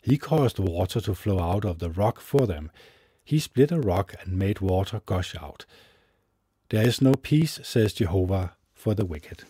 He 0.04 0.18
caused 0.18 0.58
water 0.58 1.00
to 1.00 1.14
flow 1.14 1.40
out 1.40 1.64
of 1.64 1.78
the 1.78 1.88
rock 1.88 2.20
for 2.20 2.46
them. 2.46 2.70
He 3.24 3.38
split 3.38 3.72
a 3.72 3.80
rock 3.80 4.14
and 4.20 4.38
made 4.38 4.60
water 4.60 5.00
gush 5.06 5.34
out. 5.34 5.64
There 6.68 6.86
is 6.86 7.00
no 7.00 7.14
peace, 7.14 7.58
says 7.62 7.94
Jehovah, 7.94 8.54
for 8.74 8.94
the 8.94 9.06
wicked. 9.06 9.44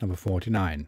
Number 0.00 0.14
49. 0.14 0.86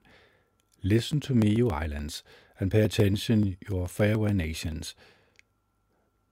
Listen 0.85 1.19
to 1.19 1.35
me, 1.35 1.51
you 1.51 1.69
islands, 1.69 2.23
and 2.61 2.71
pay 2.71 2.83
attention, 2.83 3.57
your 3.69 3.89
faraway 3.89 4.33
nations. 4.33 4.95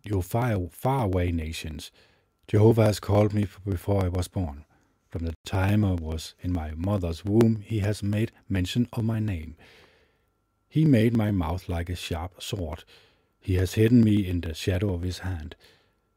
Your 0.05 0.23
far, 0.23 0.69
faraway 0.71 1.33
nations. 1.33 1.91
Jehovah 2.47 2.85
has 2.85 3.01
called 3.01 3.35
me 3.35 3.49
before 3.67 4.05
I 4.05 4.09
was 4.09 4.29
born. 4.29 4.65
From 5.11 5.25
the 5.25 5.35
time 5.47 5.85
I 5.85 5.95
was 5.95 6.35
in 6.41 6.53
my 6.53 6.73
mother's 6.77 7.25
womb, 7.25 7.63
he 7.65 7.79
has 7.79 8.03
made 8.03 8.31
mention 8.49 8.89
of 8.93 9.05
my 9.05 9.21
name. 9.21 9.57
He 10.69 10.85
made 10.85 11.17
my 11.17 11.31
mouth 11.31 11.67
like 11.69 11.89
a 11.89 11.97
sharp 11.97 12.43
sword. 12.43 12.85
He 13.41 13.55
has 13.55 13.75
hidden 13.75 14.05
me 14.05 14.29
in 14.29 14.43
the 14.43 14.53
shadow 14.53 14.93
of 14.93 15.01
his 15.01 15.21
hand. 15.21 15.57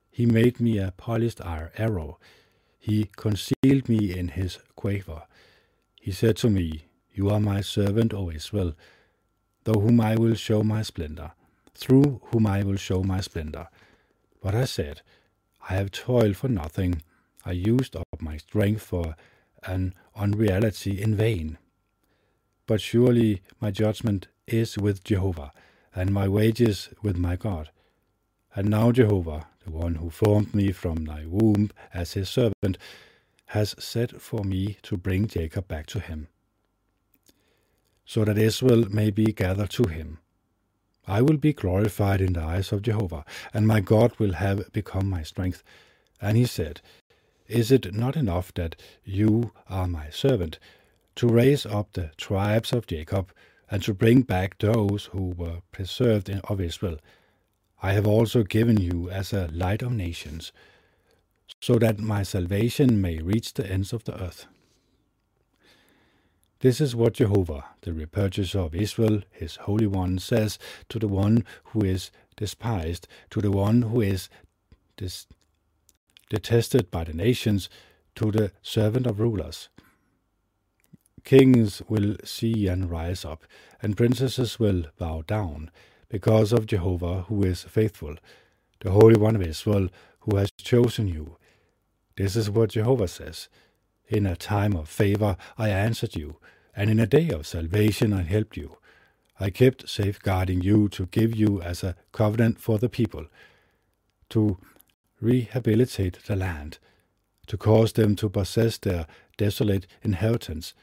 He 0.10 0.26
made 0.26 0.60
me 0.60 0.78
a 0.78 0.92
polished 0.92 1.40
arrow. 1.42 2.20
He 2.80 3.10
concealed 3.16 3.88
me 3.88 4.18
in 4.18 4.30
his 4.30 4.60
quiver. 4.76 5.24
He 6.02 6.12
said 6.12 6.36
to 6.38 6.50
me, 6.50 6.88
You 7.14 7.30
are 7.30 7.40
my 7.40 7.62
servant, 7.62 8.14
O 8.14 8.30
Israel, 8.30 8.74
through 9.64 9.82
whom 9.82 10.02
I 10.02 10.16
will 10.16 10.36
show 10.36 10.64
my 10.64 10.82
splendor, 10.82 11.32
through 11.74 12.20
whom 12.26 12.46
I 12.46 12.64
will 12.64 12.76
show 12.76 13.04
my 13.04 13.22
splendor. 13.22 13.70
But 14.42 14.54
I 14.54 14.66
said, 14.66 15.02
I 15.70 15.76
have 15.76 15.92
toiled 15.92 16.36
for 16.36 16.50
nothing. 16.50 17.04
I 17.46 17.52
used 17.52 17.96
up 17.96 18.08
my 18.20 18.38
strength 18.38 18.84
for 18.84 19.16
an 19.64 19.94
unreality 20.16 21.02
in 21.02 21.16
vain. 21.16 21.58
But 22.68 22.82
surely 22.82 23.42
my 23.60 23.72
judgment 23.72 24.28
is 24.48 24.78
with 24.78 25.04
Jehovah, 25.04 25.52
and 25.94 26.14
my 26.14 26.28
wages 26.28 26.90
with 27.02 27.18
my 27.18 27.36
God. 27.36 27.70
And 28.56 28.70
now 28.70 28.92
Jehovah, 28.92 29.48
the 29.66 29.72
one 29.72 29.96
who 29.96 30.10
formed 30.10 30.54
me 30.54 30.72
from 30.72 31.06
thy 31.06 31.26
womb 31.26 31.72
as 31.94 32.14
his 32.14 32.30
servant, 32.30 32.78
has 33.48 33.76
set 33.80 34.22
for 34.22 34.44
me 34.44 34.78
to 34.84 34.96
bring 34.96 35.28
Jacob 35.28 35.68
back 35.68 35.86
to 35.88 36.00
him, 36.00 36.28
so 38.06 38.24
that 38.24 38.38
Israel 38.38 38.86
may 38.90 39.10
be 39.10 39.34
gathered 39.34 39.70
to 39.72 39.84
him. 39.84 40.20
I 41.08 41.22
will 41.22 41.38
be 41.38 41.52
glorified 41.54 42.22
in 42.22 42.34
the 42.34 42.42
eyes 42.42 42.72
of 42.72 42.82
Jehovah, 42.84 43.26
and 43.54 43.68
my 43.68 43.82
God 43.82 44.14
will 44.20 44.34
have 44.34 44.72
become 44.72 45.10
my 45.10 45.24
strength. 45.24 45.64
And 46.22 46.38
he 46.38 46.46
said, 46.46 46.82
is 47.52 47.72
it 47.72 47.94
not 47.94 48.16
enough 48.16 48.54
that 48.54 48.76
you 49.04 49.52
are 49.70 49.88
my 49.88 50.10
servant, 50.10 50.58
to 51.16 51.28
raise 51.28 51.66
up 51.66 51.94
the 51.94 52.12
tribes 52.18 52.72
of 52.72 52.88
Jacob, 52.88 53.32
and 53.70 53.84
to 53.84 53.94
bring 53.94 54.22
back 54.22 54.58
those 54.60 55.06
who 55.06 55.32
were 55.38 55.62
preserved 55.72 56.30
in, 56.30 56.40
of 56.46 56.62
Israel? 56.62 56.98
I 57.84 57.94
have 57.94 58.08
also 58.08 58.44
given 58.44 58.78
you 58.78 59.10
as 59.10 59.34
a 59.34 59.50
light 59.52 59.82
of 59.82 59.92
nations, 59.92 60.52
so 61.60 61.76
that 61.80 62.00
my 62.00 62.24
salvation 62.24 63.02
may 63.02 63.20
reach 63.20 63.54
the 63.54 63.70
ends 63.70 63.92
of 63.92 64.04
the 64.06 64.20
earth. 64.22 64.46
This 66.62 66.80
is 66.80 66.96
what 66.96 67.14
Jehovah, 67.14 67.66
the 67.82 67.92
repurchaser 67.92 68.66
of 68.66 68.76
Israel, 68.76 69.24
his 69.32 69.56
Holy 69.56 69.88
One, 69.88 70.20
says 70.20 70.60
to 70.90 71.00
the 71.00 71.08
one 71.08 71.44
who 71.66 71.84
is 71.84 72.12
despised, 72.38 73.08
to 73.32 73.42
the 73.42 73.52
one 73.52 73.82
who 73.82 74.02
is 74.02 74.30
dis- 74.96 75.26
detested 76.32 76.90
by 76.90 77.04
the 77.04 77.14
nations, 77.14 77.70
to 78.16 78.32
the 78.32 78.54
servant 78.62 79.06
of 79.06 79.20
rulers. 79.20 79.68
Kings 81.26 81.82
will 81.90 82.16
see 82.24 82.68
and 82.68 82.90
rise 82.90 83.26
up, 83.26 83.44
and 83.82 83.98
princesses 83.98 84.58
will 84.58 84.86
bow 84.98 85.24
down, 85.28 85.70
because 86.08 86.54
of 86.54 86.68
Jehovah 86.68 87.24
who 87.24 87.44
is 87.44 87.64
faithful, 87.64 88.16
the 88.80 88.92
Holy 88.92 89.18
One 89.18 89.36
of 89.36 89.42
Israel 89.42 89.90
who 90.22 90.38
has 90.38 90.52
chosen 90.52 91.08
you. 91.10 91.36
This 92.16 92.38
is 92.38 92.50
what 92.50 92.72
Jehovah 92.72 93.10
says. 93.10 93.50
In 94.08 94.26
a 94.26 94.38
time 94.38 94.74
of 94.74 94.88
favor 94.88 95.36
I 95.58 95.68
answered 95.70 96.16
you, 96.16 96.38
and 96.74 96.90
in 96.90 97.00
a 97.02 97.08
day 97.08 97.30
of 97.30 97.46
salvation 97.46 98.14
I 98.14 98.24
helped 98.24 98.56
you. 98.56 98.78
I 99.38 99.50
kept 99.50 99.90
safeguarding 99.90 100.62
you 100.62 100.88
to 100.90 101.08
give 101.08 101.36
you 101.36 101.62
as 101.62 101.84
a 101.84 101.96
covenant 102.14 102.62
for 102.62 102.78
the 102.78 102.90
people, 102.90 103.26
to 104.30 104.58
rehabilitate 105.22 106.20
the 106.26 106.36
land, 106.36 106.80
to 107.48 107.58
cause 107.58 107.94
them 107.94 108.16
to 108.18 108.30
possess 108.30 108.78
their 108.78 109.08
desolate 109.38 109.88
inheritance, 110.02 110.74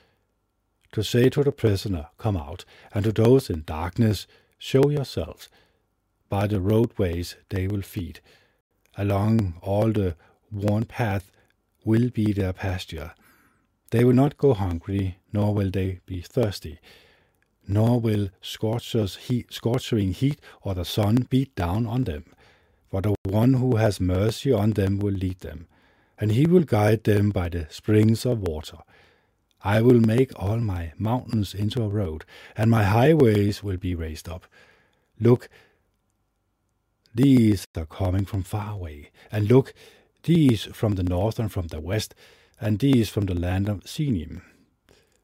to 0.92 1.02
say 1.02 1.28
to 1.28 1.42
the 1.42 1.52
prisoner, 1.52 2.06
Come 2.16 2.36
out, 2.36 2.64
and 2.94 3.04
to 3.04 3.12
those 3.12 3.50
in 3.50 3.62
darkness, 3.66 4.26
Show 4.58 4.90
yourselves. 4.90 5.48
By 6.28 6.48
the 6.48 6.60
roadways 6.60 7.36
they 7.48 7.68
will 7.68 7.82
feed. 7.82 8.20
Along 8.96 9.54
all 9.62 9.92
the 9.92 10.16
worn 10.50 10.84
path 10.84 11.30
will 11.84 12.10
be 12.10 12.32
their 12.32 12.52
pasture. 12.52 13.12
They 13.90 14.04
will 14.04 14.14
not 14.14 14.36
go 14.36 14.54
hungry, 14.54 15.18
nor 15.32 15.54
will 15.54 15.70
they 15.70 16.00
be 16.04 16.20
thirsty, 16.20 16.80
nor 17.66 18.00
will 18.00 18.30
scorchers 18.42 19.16
heat, 19.16 19.52
scorching 19.52 20.12
heat 20.12 20.40
or 20.62 20.74
the 20.74 20.84
sun 20.84 21.28
beat 21.30 21.54
down 21.54 21.86
on 21.86 22.04
them 22.04 22.24
for 22.90 23.02
the 23.02 23.14
one 23.24 23.54
who 23.54 23.76
has 23.76 24.00
mercy 24.00 24.52
on 24.52 24.72
them 24.72 24.98
will 24.98 25.12
lead 25.12 25.40
them, 25.40 25.66
and 26.18 26.32
he 26.32 26.46
will 26.46 26.64
guide 26.64 27.04
them 27.04 27.30
by 27.30 27.48
the 27.48 27.66
springs 27.70 28.24
of 28.24 28.40
water. 28.40 28.78
I 29.62 29.82
will 29.82 30.00
make 30.00 30.32
all 30.40 30.58
my 30.58 30.92
mountains 30.98 31.54
into 31.54 31.82
a 31.82 31.88
road, 31.88 32.24
and 32.56 32.70
my 32.70 32.84
highways 32.84 33.62
will 33.62 33.76
be 33.76 33.94
raised 33.94 34.28
up. 34.28 34.46
Look, 35.20 35.48
these 37.14 37.66
are 37.76 37.86
coming 37.86 38.24
from 38.24 38.42
far 38.42 38.74
away, 38.74 39.10
and 39.32 39.48
look, 39.48 39.74
these 40.22 40.64
from 40.64 40.94
the 40.94 41.02
north 41.02 41.38
and 41.38 41.50
from 41.50 41.66
the 41.68 41.80
west, 41.80 42.14
and 42.60 42.78
these 42.78 43.08
from 43.08 43.26
the 43.26 43.34
land 43.34 43.68
of 43.68 43.84
Sinim. 43.84 44.42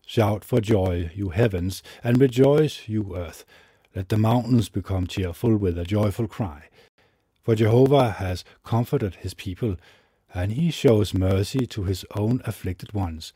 Shout 0.06 0.44
for 0.44 0.60
joy, 0.60 1.10
you 1.14 1.30
heavens, 1.30 1.82
and 2.02 2.20
rejoice, 2.20 2.88
you 2.88 3.16
earth. 3.16 3.44
Let 3.94 4.08
the 4.08 4.18
mountains 4.18 4.68
become 4.68 5.06
cheerful 5.06 5.56
with 5.56 5.78
a 5.78 5.84
joyful 5.84 6.26
cry. 6.26 6.68
For 7.44 7.54
Jehovah 7.54 8.12
has 8.12 8.42
comforted 8.62 9.16
his 9.16 9.34
people, 9.34 9.76
and 10.32 10.52
he 10.52 10.70
shows 10.70 11.12
mercy 11.12 11.66
to 11.66 11.84
his 11.84 12.06
own 12.16 12.40
afflicted 12.46 12.94
ones. 12.94 13.34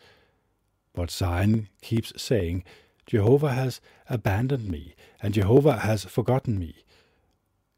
But 0.95 1.11
Zion 1.11 1.69
keeps 1.83 2.15
saying, 2.21 2.65
Jehovah 3.05 3.53
has 3.53 3.83
abandoned 4.09 4.69
me, 4.69 4.95
and 5.23 5.35
Jehovah 5.35 5.81
has 5.81 6.05
forgotten 6.05 6.59
me. 6.59 6.85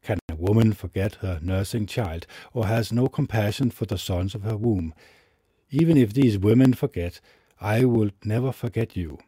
Can 0.03 0.21
a 0.29 0.37
woman 0.37 0.73
forget 0.73 1.17
her 1.17 1.41
nursing 1.43 1.87
child, 1.87 2.29
or 2.55 2.67
has 2.67 2.93
no 2.93 3.09
compassion 3.09 3.73
for 3.73 3.87
the 3.87 3.99
sons 3.99 4.35
of 4.35 4.43
her 4.43 4.57
womb? 4.57 4.95
Even 5.71 5.97
if 5.97 6.15
these 6.15 6.39
women 6.39 6.75
forget, 6.75 7.21
I 7.61 7.85
will 7.85 8.11
never 8.25 8.53
forget 8.53 8.97
you. 8.97 9.19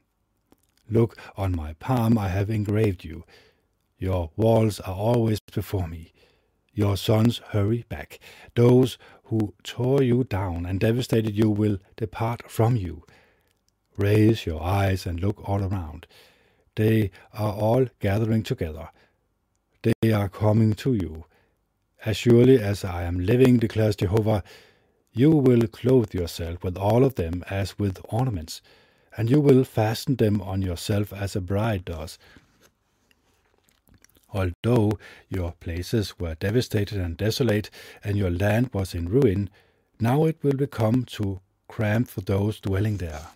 Look, 0.89 1.17
on 1.37 1.55
my 1.55 1.75
palm 1.75 2.17
I 2.17 2.29
have 2.29 2.49
engraved 2.49 3.05
you. 3.05 3.25
Your 3.99 4.31
walls 4.37 4.79
are 4.81 4.95
always 4.95 5.41
before 5.53 5.89
me. 5.89 6.13
Your 6.75 6.97
sons 6.97 7.39
hurry 7.51 7.85
back. 7.89 8.19
Those 8.55 8.97
who 9.25 9.55
tore 9.63 10.03
you 10.03 10.25
down 10.25 10.65
and 10.67 10.81
devastated 10.81 11.35
you 11.37 11.51
will 11.51 11.79
depart 11.97 12.51
from 12.51 12.77
you. 12.77 13.05
Raise 13.97 14.47
your 14.47 14.63
eyes 14.63 15.05
and 15.05 15.21
look 15.21 15.47
all 15.49 15.63
around. 15.63 16.07
They 16.77 17.11
are 17.35 17.53
all 17.53 17.87
gathering 18.01 18.43
together. 18.43 18.89
They 19.83 20.13
are 20.13 20.29
coming 20.29 20.73
to 20.75 20.95
you. 20.95 21.27
As 22.05 22.17
surely 22.17 22.59
as 22.59 22.85
I 22.85 23.03
am 23.03 23.21
living, 23.21 23.59
declares 23.59 23.97
Jehovah, 23.97 24.43
you 25.13 25.31
will 25.31 25.67
clothe 25.67 26.15
yourself 26.15 26.65
with 26.65 26.79
all 26.79 27.05
of 27.05 27.17
them 27.17 27.45
as 27.51 27.79
with 27.79 28.01
ornaments, 28.09 28.63
and 29.17 29.29
you 29.29 29.41
will 29.41 29.63
fasten 29.65 30.17
them 30.17 30.41
on 30.41 30.63
yourself 30.63 31.13
as 31.13 31.37
a 31.37 31.41
bride 31.41 31.85
does. 31.85 32.19
Although 34.33 34.99
your 35.29 35.53
places 35.61 36.19
were 36.19 36.35
devastated 36.35 36.99
and 36.99 37.17
desolate, 37.17 37.71
and 38.03 38.17
your 38.17 38.31
land 38.31 38.71
was 38.73 38.95
in 38.95 39.09
ruin, 39.09 39.51
now 40.01 40.25
it 40.25 40.39
will 40.43 40.57
become 40.57 41.05
too 41.05 41.41
cramped 41.69 42.11
for 42.11 42.23
those 42.23 42.61
dwelling 42.61 42.97
there. 42.97 43.29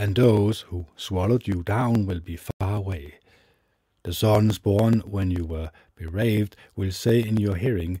and 0.00 0.16
those 0.16 0.62
who 0.62 0.86
swallowed 0.96 1.46
you 1.46 1.62
down 1.62 2.06
will 2.06 2.20
be 2.20 2.36
far 2.36 2.76
away. 2.76 3.16
The 4.04 4.14
sons 4.14 4.58
born 4.58 5.00
when 5.00 5.30
you 5.30 5.44
were 5.44 5.70
bereaved 5.94 6.56
will 6.74 6.90
say 6.90 7.20
in 7.20 7.36
your 7.36 7.56
hearing, 7.56 8.00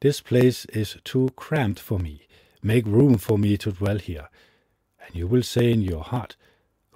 This 0.00 0.20
place 0.20 0.64
is 0.66 0.96
too 1.04 1.30
cramped 1.36 1.78
for 1.78 2.00
me. 2.00 2.26
Make 2.64 2.84
room 2.84 3.16
for 3.16 3.38
me 3.38 3.56
to 3.58 3.70
dwell 3.70 3.98
here. 3.98 4.28
And 5.06 5.14
you 5.14 5.28
will 5.28 5.44
say 5.44 5.70
in 5.70 5.82
your 5.82 6.02
heart, 6.02 6.34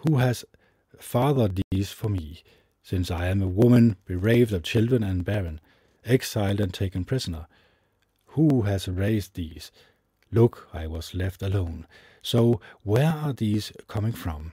Who 0.07 0.17
has 0.17 0.45
fathered 1.01 1.61
these 1.71 1.91
for 1.91 2.09
me, 2.09 2.43
since 2.83 3.11
I 3.11 3.27
am 3.27 3.43
a 3.43 3.49
woman 3.49 3.97
bereaved 4.05 4.53
of 4.53 4.63
children 4.63 5.03
and 5.03 5.25
barren, 5.25 5.61
exiled 6.05 6.61
and 6.61 6.73
taken 6.73 7.05
prisoner? 7.05 7.47
Who 8.35 8.63
has 8.63 8.89
raised 8.89 9.35
these? 9.35 9.73
Look, 10.33 10.69
I 10.73 10.87
was 10.87 11.15
left 11.15 11.43
alone. 11.43 11.87
So 12.23 12.61
where 12.83 13.09
are 13.13 13.33
these 13.33 13.73
coming 13.89 14.13
from? 14.13 14.53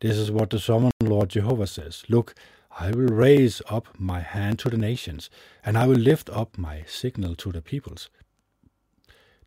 This 0.00 0.16
is 0.16 0.30
what 0.30 0.50
the 0.50 0.58
sovereign 0.58 0.92
Lord 1.02 1.30
Jehovah 1.30 1.66
says. 1.66 2.04
Look, 2.08 2.34
I 2.78 2.90
will 2.90 3.08
raise 3.08 3.60
up 3.68 3.88
my 3.98 4.20
hand 4.20 4.58
to 4.60 4.70
the 4.70 4.76
nations, 4.76 5.28
and 5.64 5.76
I 5.76 5.86
will 5.86 5.96
lift 5.96 6.30
up 6.30 6.56
my 6.56 6.84
signal 6.86 7.34
to 7.36 7.52
the 7.52 7.60
peoples. 7.60 8.08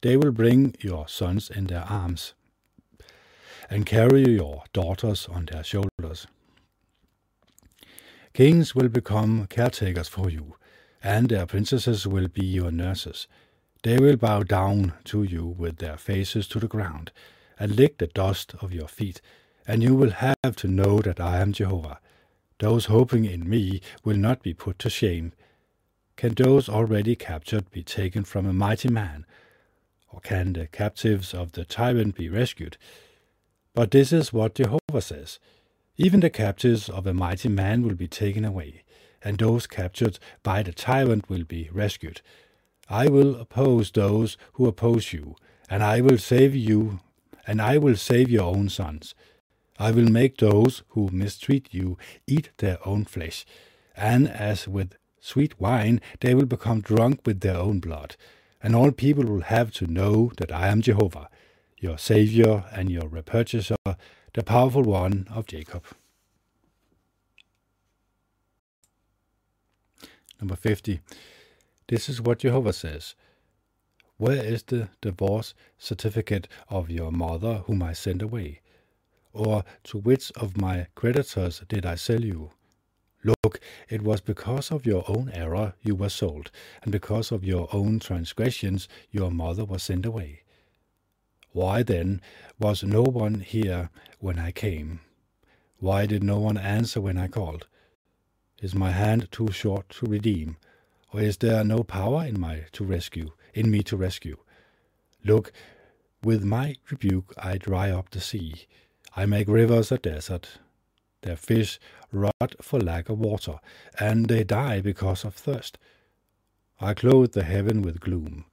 They 0.02 0.18
will 0.18 0.32
bring 0.32 0.76
your 0.80 1.08
sons 1.08 1.50
in 1.50 1.68
their 1.68 1.84
arms, 1.84 2.34
and 3.70 3.86
carry 3.86 4.30
your 4.30 4.64
daughters 4.74 5.28
on 5.28 5.46
their 5.46 5.64
shoulders. 5.64 6.28
Kings 8.34 8.74
will 8.74 8.90
become 8.90 9.46
caretakers 9.48 10.08
for 10.08 10.30
you, 10.30 10.56
and 11.04 11.30
their 11.30 11.46
princesses 11.46 12.08
will 12.08 12.28
be 12.28 12.46
your 12.46 12.72
nurses. 12.72 13.28
They 13.84 14.00
will 14.00 14.18
bow 14.18 14.44
down 14.44 14.94
to 15.06 15.24
you 15.24 15.46
with 15.46 15.78
their 15.78 15.98
faces 15.98 16.48
to 16.48 16.60
the 16.60 16.68
ground, 16.68 17.12
and 17.60 17.76
lick 17.76 17.98
the 17.98 18.08
dust 18.08 18.56
of 18.62 18.74
your 18.74 18.88
feet, 18.88 19.22
and 19.68 19.84
you 19.84 19.94
will 19.96 20.12
have 20.12 20.56
to 20.58 20.68
know 20.68 21.00
that 21.00 21.20
I 21.20 21.40
am 21.42 21.54
Jehovah. 21.54 22.00
Those 22.60 22.86
hoping 22.86 23.26
in 23.26 23.50
me 23.50 23.82
will 24.04 24.18
not 24.18 24.42
be 24.42 24.54
put 24.54 24.80
to 24.80 24.90
shame. 24.90 25.34
Can 26.16 26.34
those 26.34 26.70
already 26.70 27.16
captured 27.16 27.70
be 27.72 27.84
taken 27.84 28.24
from 28.24 28.46
a 28.46 28.54
mighty 28.54 28.90
man? 28.90 29.26
Or 30.12 30.22
can 30.22 30.54
the 30.54 30.68
captives 30.68 31.34
of 31.34 31.52
the 31.52 31.66
tyrant 31.66 32.16
be 32.16 32.30
rescued? 32.30 32.78
But 33.76 33.90
this 33.90 34.14
is 34.14 34.32
what 34.32 34.56
Jehovah 34.56 35.02
says 35.02 35.40
Even 35.98 36.20
the 36.20 36.30
captives 36.30 36.90
of 36.90 37.08
a 37.08 37.14
mighty 37.14 37.50
man 37.50 37.82
will 37.82 37.96
be 37.96 38.08
taken 38.08 38.46
away, 38.46 38.84
and 39.24 39.38
those 39.38 39.66
captured 39.66 40.20
by 40.44 40.62
the 40.62 40.72
tyrant 40.72 41.28
will 41.28 41.44
be 41.44 41.70
rescued. 41.72 42.22
I 42.88 43.08
will 43.08 43.36
oppose 43.36 43.90
those 43.90 44.38
who 44.54 44.68
oppose 44.68 45.12
you, 45.12 45.36
and 45.70 45.82
I 45.82 46.02
will 46.02 46.20
save 46.20 46.56
you, 46.56 47.00
and 47.48 47.62
I 47.62 47.80
will 47.80 47.96
save 47.96 48.30
your 48.30 48.44
own 48.56 48.70
sons. 48.70 49.16
I 49.80 49.90
will 49.90 50.08
make 50.08 50.38
those 50.38 50.84
who 50.90 51.10
mistreat 51.12 51.74
you 51.74 51.98
eat 52.28 52.52
their 52.58 52.78
own 52.88 53.06
flesh, 53.06 53.44
and 53.96 54.28
as 54.28 54.68
with 54.68 54.98
sweet 55.20 55.60
wine 55.60 56.00
they 56.20 56.36
will 56.36 56.46
become 56.46 56.82
drunk 56.82 57.22
with 57.26 57.40
their 57.40 57.58
own 57.58 57.80
blood, 57.80 58.18
and 58.62 58.76
all 58.76 58.92
people 58.92 59.24
will 59.24 59.42
have 59.42 59.72
to 59.72 59.88
know 59.88 60.32
that 60.38 60.52
I 60.52 60.68
am 60.68 60.82
Jehovah, 60.82 61.28
your 61.84 61.98
Saviour 61.98 62.64
and 62.72 62.90
your 62.90 63.10
repurchaser, 63.10 63.76
the 64.34 64.44
powerful 64.44 64.84
one 64.84 65.28
of 65.30 65.46
Jacob. 65.46 65.84
Number 70.40 70.56
50. 70.56 71.02
This 71.90 72.08
is 72.08 72.22
what 72.22 72.40
Jehovah 72.40 72.72
says. 72.72 73.16
Where 74.16 74.42
is 74.44 74.64
the 74.64 74.90
divorce 75.02 75.54
certificate 75.78 76.48
of 76.70 76.90
your 76.90 77.12
mother 77.12 77.64
whom 77.66 77.84
I 77.84 77.92
sent 77.92 78.22
away? 78.22 78.62
Or 79.34 79.66
to 79.86 79.98
which 79.98 80.32
of 80.38 80.56
my 80.56 80.88
creditors 80.96 81.64
did 81.68 81.86
I 81.86 81.96
sell 81.96 82.24
you? 82.24 82.52
Look, 83.26 83.60
it 83.90 84.02
was 84.02 84.22
because 84.22 84.72
of 84.72 84.86
your 84.86 85.04
own 85.08 85.32
error 85.34 85.74
you 85.82 85.96
were 85.96 86.10
sold, 86.10 86.50
and 86.84 86.92
because 86.92 87.32
of 87.32 87.44
your 87.44 87.68
own 87.74 88.00
transgressions 88.00 88.88
your 89.12 89.32
mother 89.32 89.66
was 89.66 89.84
sent 89.84 90.06
away. 90.06 90.44
Why 91.54 91.82
then 91.82 92.22
was 92.60 92.84
no 92.84 93.04
one 93.04 93.40
here 93.40 93.90
when 94.20 94.38
I 94.38 94.52
came? 94.52 95.00
Why 95.80 96.06
did 96.06 96.24
no 96.24 96.40
one 96.40 96.58
answer 96.58 97.00
when 97.00 97.18
I 97.18 97.28
called? 97.28 97.68
Is 98.62 98.76
my 98.76 98.92
hand 98.92 99.30
too 99.32 99.52
short 99.52 99.90
to 99.90 100.06
redeem? 100.06 100.58
or 101.14 101.22
is 101.22 101.38
there 101.38 101.64
no 101.64 101.84
power 101.84 102.26
in 102.26 102.40
my 102.40 102.66
to 102.72 102.84
rescue, 102.84 103.32
in 103.54 103.70
me 103.70 103.84
to 103.84 103.96
rescue? 103.96 104.38
Look, 105.24 105.54
with 106.24 106.44
my 106.44 106.76
rebuke 106.90 107.34
I 107.38 107.58
dry 107.58 107.92
up 107.92 108.10
the 108.10 108.20
sea. 108.20 108.66
I 109.16 109.26
make 109.28 109.48
rivers 109.48 109.92
a 109.92 110.00
desert. 110.00 110.58
Their 111.22 111.36
fish 111.36 111.80
rot 112.12 112.56
for 112.62 112.80
lack 112.80 113.10
of 113.10 113.20
water, 113.20 113.60
and 114.00 114.28
they 114.28 114.44
die 114.44 114.82
because 114.82 115.24
of 115.24 115.36
thirst. 115.36 115.78
I 116.82 116.94
clothe 116.94 117.34
the 117.34 117.44
heaven 117.44 117.82
with 117.82 118.02
gloom, 118.02 118.46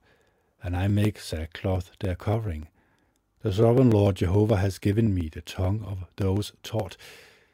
and 0.63 0.77
I 0.77 0.87
make 0.87 1.19
sackcloth 1.19 1.91
their 1.99 2.15
covering. 2.15 2.67
The 3.43 3.51
sovereign 3.51 3.89
Lord 3.89 4.17
Jehovah 4.17 4.57
has 4.57 4.77
given 4.77 5.15
me 5.15 5.27
the 5.27 5.41
tongue 5.41 5.83
of 5.83 6.05
those 6.17 6.51
taught, 6.61 6.95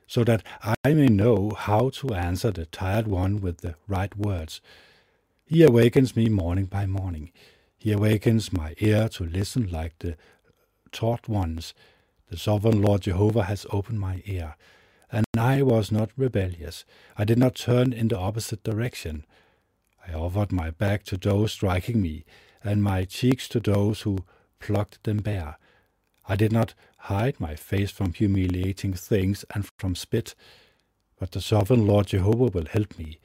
so 0.06 0.26
that 0.26 0.44
I 0.62 0.94
may 0.94 1.08
know 1.08 1.52
how 1.52 1.92
to 1.92 2.14
answer 2.14 2.52
the 2.52 2.66
tired 2.66 3.08
one 3.08 3.40
with 3.40 3.60
the 3.60 3.76
right 3.88 4.16
words. 4.18 4.60
He 5.46 5.64
awakens 5.64 6.14
me 6.14 6.28
morning 6.28 6.66
by 6.66 6.88
morning. 6.88 7.32
He 7.78 7.94
awakens 7.94 8.52
my 8.52 8.76
ear 8.80 9.08
to 9.10 9.24
listen 9.24 9.72
like 9.72 9.98
the 10.00 10.18
taught 10.92 11.30
ones. 11.30 11.74
The 12.30 12.38
sovereign 12.38 12.82
Lord 12.82 13.04
Jehovah 13.04 13.44
has 13.44 13.66
opened 13.72 14.02
my 14.02 14.22
ear. 14.26 14.58
And 15.10 15.26
I 15.38 15.62
was 15.62 15.90
not 15.90 16.12
rebellious. 16.18 16.84
I 17.18 17.24
did 17.24 17.40
not 17.40 17.56
turn 17.56 17.94
in 17.94 18.10
the 18.10 18.20
opposite 18.20 18.62
direction. 18.62 19.26
I 20.06 20.14
offered 20.14 20.52
my 20.52 20.72
back 20.72 21.04
to 21.06 21.18
those 21.18 21.54
striking 21.54 22.02
me, 22.02 22.26
and 22.62 22.84
my 22.84 23.06
cheeks 23.06 23.48
to 23.50 23.62
those 23.62 24.02
who 24.02 24.26
plucked 24.60 25.02
them 25.06 25.20
bare. 25.20 25.58
I 26.28 26.36
did 26.36 26.52
not 26.52 26.74
hide 26.98 27.40
my 27.40 27.56
face 27.56 27.92
from 27.92 28.14
humiliating 28.14 28.94
things 28.94 29.46
and 29.54 29.70
from 29.78 29.96
spit. 29.96 30.36
But 31.20 31.32
the 31.32 31.42
sovereign 31.42 31.88
Lord 31.88 32.08
Jehovah 32.08 32.52
will 32.52 32.66
help 32.66 32.98
me. 32.98 33.20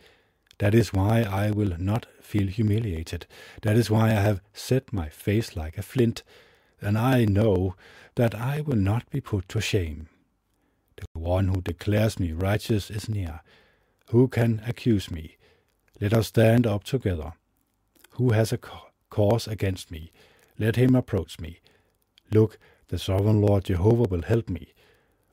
That 0.58 0.74
is 0.74 0.92
why 0.92 1.22
I 1.22 1.50
will 1.50 1.76
not 1.78 2.06
feel 2.20 2.46
humiliated. 2.46 3.26
That 3.62 3.76
is 3.76 3.90
why 3.90 4.10
I 4.10 4.20
have 4.20 4.40
set 4.52 4.92
my 4.92 5.08
face 5.08 5.56
like 5.56 5.76
a 5.76 5.82
flint, 5.82 6.22
and 6.80 6.96
I 6.96 7.24
know 7.24 7.74
that 8.14 8.34
I 8.34 8.60
will 8.60 8.76
not 8.76 9.10
be 9.10 9.20
put 9.20 9.48
to 9.50 9.60
shame. 9.60 10.08
The 10.96 11.06
one 11.18 11.48
who 11.48 11.60
declares 11.60 12.20
me 12.20 12.32
righteous 12.32 12.90
is 12.90 13.08
near. 13.08 13.40
Who 14.10 14.28
can 14.28 14.62
accuse 14.66 15.10
me? 15.10 15.36
Let 16.00 16.12
us 16.12 16.28
stand 16.28 16.66
up 16.66 16.84
together. 16.84 17.32
Who 18.12 18.30
has 18.30 18.52
a 18.52 18.58
cause 19.10 19.48
against 19.48 19.90
me? 19.90 20.12
Let 20.58 20.76
him 20.76 20.94
approach 20.94 21.40
me. 21.40 21.60
Look, 22.30 22.58
the 22.92 22.98
sovereign 22.98 23.40
Lord 23.40 23.64
Jehovah 23.64 24.02
will 24.10 24.20
help 24.20 24.50
me. 24.50 24.74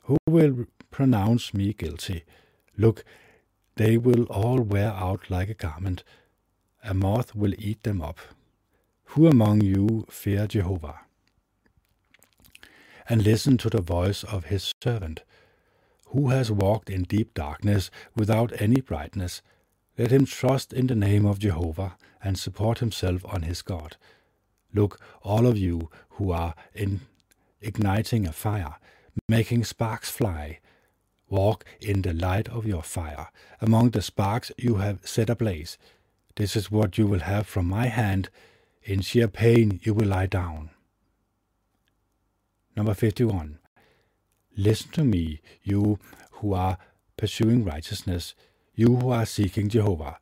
Who 0.03 0.17
will 0.25 0.65
pronounce 0.91 1.53
me 1.53 1.73
guilty? 1.73 2.23
Look, 2.77 3.03
they 3.75 3.97
will 3.97 4.23
all 4.27 4.61
wear 4.61 4.91
out 4.91 5.29
like 5.29 5.49
a 5.49 5.53
garment. 5.53 6.05
A 6.85 6.93
moth 6.93 7.35
will 7.35 7.53
eat 7.57 7.83
them 7.83 8.01
up. 8.01 8.17
Who 9.07 9.27
among 9.27 9.59
you 9.59 10.05
fear 10.09 10.47
Jehovah? 10.47 11.01
And 13.09 13.23
listen 13.23 13.57
to 13.57 13.69
the 13.69 13.81
voice 13.81 14.23
of 14.23 14.45
his 14.45 14.71
servant. 14.81 15.23
Who 16.11 16.29
has 16.29 16.49
walked 16.49 16.89
in 16.89 17.03
deep 17.03 17.33
darkness 17.33 17.91
without 18.15 18.53
any 18.61 18.79
brightness? 18.79 19.41
Let 19.97 20.11
him 20.11 20.25
trust 20.25 20.71
in 20.71 20.87
the 20.87 20.95
name 20.95 21.25
of 21.25 21.39
Jehovah 21.39 21.97
and 22.23 22.39
support 22.39 22.79
himself 22.79 23.25
on 23.25 23.41
his 23.41 23.61
God. 23.61 23.97
Look, 24.73 25.01
all 25.23 25.45
of 25.45 25.57
you 25.57 25.89
who 26.11 26.31
are 26.31 26.55
in 26.73 27.01
igniting 27.61 28.27
a 28.27 28.31
fire, 28.31 28.75
making 29.27 29.63
sparks 29.63 30.09
fly, 30.09 30.59
Walk 31.29 31.63
in 31.79 32.01
the 32.01 32.13
light 32.13 32.49
of 32.49 32.65
your 32.65 32.81
fire, 32.81 33.27
among 33.61 33.91
the 33.91 34.01
sparks 34.01 34.51
you 34.57 34.75
have 34.75 35.07
set 35.07 35.29
ablaze. 35.29 35.77
This 36.35 36.55
is 36.55 36.71
what 36.71 36.97
you 36.97 37.05
will 37.05 37.19
have 37.19 37.45
from 37.45 37.67
my 37.67 37.87
hand. 37.87 38.29
In 38.83 39.01
sheer 39.01 39.27
pain 39.27 39.79
you 39.83 39.93
will 39.93 40.07
lie 40.07 40.25
down. 40.25 40.71
Number 42.75 42.95
51. 42.95 43.59
Listen 44.57 44.91
to 44.91 45.03
me, 45.03 45.41
you 45.63 45.99
who 46.31 46.53
are 46.53 46.77
pursuing 47.15 47.63
righteousness, 47.63 48.33
you 48.73 48.95
who 48.95 49.11
are 49.11 49.25
seeking 49.25 49.69
Jehovah. 49.69 50.17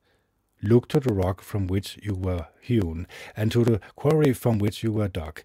Look 0.61 0.89
to 0.89 0.99
the 0.99 1.13
rock 1.13 1.41
from 1.41 1.67
which 1.67 1.97
you 2.01 2.15
were 2.15 2.47
hewn, 2.59 3.07
and 3.35 3.51
to 3.51 3.63
the 3.63 3.79
quarry 3.95 4.33
from 4.33 4.57
which 4.57 4.83
you 4.83 4.91
were 4.91 5.07
dug. 5.07 5.43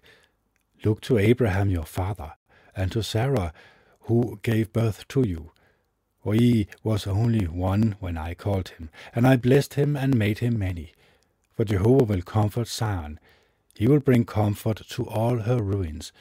Look 0.83 1.01
to 1.01 1.17
Abraham 1.17 1.69
your 1.69 1.85
father, 1.85 2.33
and 2.75 2.91
to 2.91 3.03
Sarah, 3.03 3.53
who 4.01 4.39
gave 4.43 4.73
birth 4.73 5.07
to 5.09 5.27
you. 5.27 5.51
For 6.23 6.33
he 6.33 6.67
was 6.83 7.07
only 7.07 7.45
one 7.45 7.95
when 7.99 8.17
I 8.17 8.33
called 8.33 8.69
him, 8.69 8.89
and 9.15 9.27
I 9.27 9.35
blessed 9.37 9.75
him 9.75 9.95
and 9.95 10.17
made 10.17 10.39
him 10.39 10.59
many. 10.59 10.93
For 11.55 11.65
Jehovah 11.65 12.05
will 12.05 12.21
comfort 12.21 12.67
Zion, 12.67 13.19
he 13.75 13.87
will 13.87 13.99
bring 13.99 14.25
comfort 14.25 14.77
to 14.89 15.07
all 15.07 15.39
her 15.39 15.61
ruins. 15.61 16.11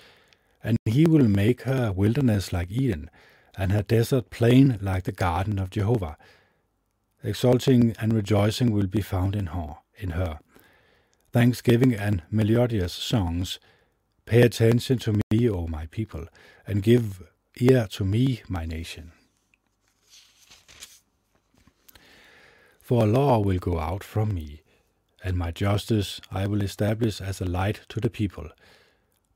and 0.65 0.77
he 0.85 1.07
will 1.07 1.27
make 1.29 1.63
her 1.63 1.91
wilderness 1.93 2.53
like 2.53 2.71
Eden, 2.71 3.11
and 3.57 3.73
her 3.73 3.83
desert 3.83 4.31
plain 4.31 4.79
like 4.81 5.05
the 5.05 5.13
garden 5.13 5.59
of 5.59 5.71
Jehovah. 5.71 6.17
Exulting 7.25 7.95
and 7.99 8.13
rejoicing 8.13 8.71
will 8.71 8.87
be 8.87 9.01
found 9.01 9.35
in 9.35 9.47
her. 9.49 9.79
In 9.99 10.11
her. 10.11 10.39
Thanksgiving 11.33 11.95
and 11.95 12.23
melodious 12.31 12.93
songs. 12.93 13.59
Pay 14.25 14.43
attention 14.43 14.99
to 14.99 15.21
me, 15.31 15.49
O 15.49 15.67
my 15.67 15.87
people, 15.87 16.27
and 16.67 16.83
give 16.83 17.23
ear 17.61 17.87
to 17.93 18.05
me, 18.05 18.43
my 18.49 18.65
nation. 18.65 19.13
For 22.81 23.05
a 23.05 23.07
law 23.07 23.41
will 23.41 23.59
go 23.59 23.79
out 23.79 24.05
from 24.05 24.35
me, 24.35 24.63
and 25.25 25.37
my 25.37 25.51
justice 25.51 26.21
I 26.31 26.47
will 26.47 26.63
establish 26.63 27.21
as 27.21 27.41
a 27.41 27.45
light 27.45 27.81
to 27.89 28.01
the 28.01 28.11
people. 28.11 28.49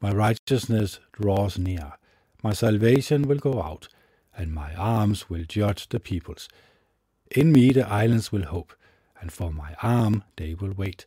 My 0.00 0.12
righteousness 0.12 1.00
draws 1.12 1.58
near. 1.58 1.92
My 2.42 2.52
salvation 2.52 3.22
will 3.22 3.38
go 3.38 3.62
out, 3.62 3.88
and 4.36 4.52
my 4.52 4.74
arms 4.74 5.30
will 5.30 5.44
judge 5.44 5.88
the 5.88 6.00
peoples. 6.00 6.48
In 7.30 7.52
me 7.52 7.70
the 7.70 7.88
islands 7.88 8.30
will 8.30 8.44
hope, 8.44 8.72
and 9.20 9.32
for 9.32 9.52
my 9.52 9.74
arm 9.82 10.24
they 10.36 10.54
will 10.54 10.72
wait. 10.72 11.06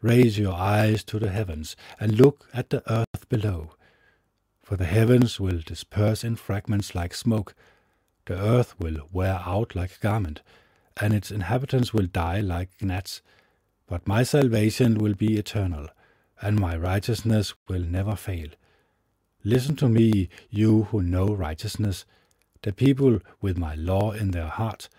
Raise 0.00 0.38
your 0.38 0.54
eyes 0.54 1.02
to 1.04 1.18
the 1.18 1.30
heavens, 1.30 1.76
and 1.98 2.18
look 2.18 2.48
at 2.54 2.70
the 2.70 2.82
earth 2.92 3.28
below. 3.28 3.72
For 4.62 4.76
the 4.76 4.84
heavens 4.84 5.40
will 5.40 5.60
disperse 5.64 6.22
in 6.22 6.36
fragments 6.36 6.94
like 6.94 7.14
smoke, 7.14 7.54
the 8.28 8.38
earth 8.38 8.78
will 8.78 9.08
wear 9.10 9.40
out 9.46 9.74
like 9.74 9.96
a 9.96 10.00
garment, 10.00 10.42
and 11.00 11.14
its 11.14 11.30
inhabitants 11.30 11.94
will 11.94 12.06
die 12.06 12.40
like 12.40 12.68
gnats. 12.82 13.22
But 13.86 14.06
my 14.06 14.22
salvation 14.22 14.98
will 14.98 15.14
be 15.14 15.38
eternal, 15.38 15.88
and 16.42 16.60
my 16.60 16.76
righteousness 16.76 17.54
will 17.68 17.80
never 17.80 18.14
fail. 18.14 18.48
Listen 19.42 19.76
to 19.76 19.88
me, 19.88 20.28
you 20.50 20.82
who 20.90 21.02
know 21.02 21.28
righteousness, 21.28 22.04
the 22.60 22.72
people 22.74 23.20
with 23.40 23.56
my 23.56 23.74
law 23.74 24.12
in 24.12 24.32
their 24.32 24.48
heart. 24.48 24.90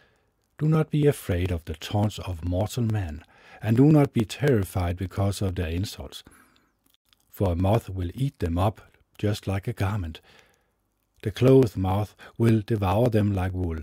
Do 0.57 0.67
not 0.67 0.89
be 0.89 1.05
afraid 1.05 1.51
of 1.51 1.65
the 1.65 1.75
taunts 1.75 2.17
of 2.17 2.43
mortal 2.43 2.83
men, 2.83 3.23
and 3.61 3.77
do 3.77 3.85
not 3.85 4.13
be 4.13 4.25
terrified 4.25 4.97
because 4.97 5.41
of 5.41 5.55
their 5.55 5.69
insults. 5.69 6.23
For 7.29 7.51
a 7.51 7.55
moth 7.55 7.89
will 7.89 8.11
eat 8.13 8.39
them 8.39 8.57
up 8.57 8.81
just 9.17 9.47
like 9.47 9.67
a 9.67 9.73
garment. 9.73 10.21
The 11.21 11.31
clothed 11.31 11.77
moth 11.77 12.15
will 12.37 12.61
devour 12.65 13.09
them 13.09 13.33
like 13.33 13.53
wool. 13.53 13.79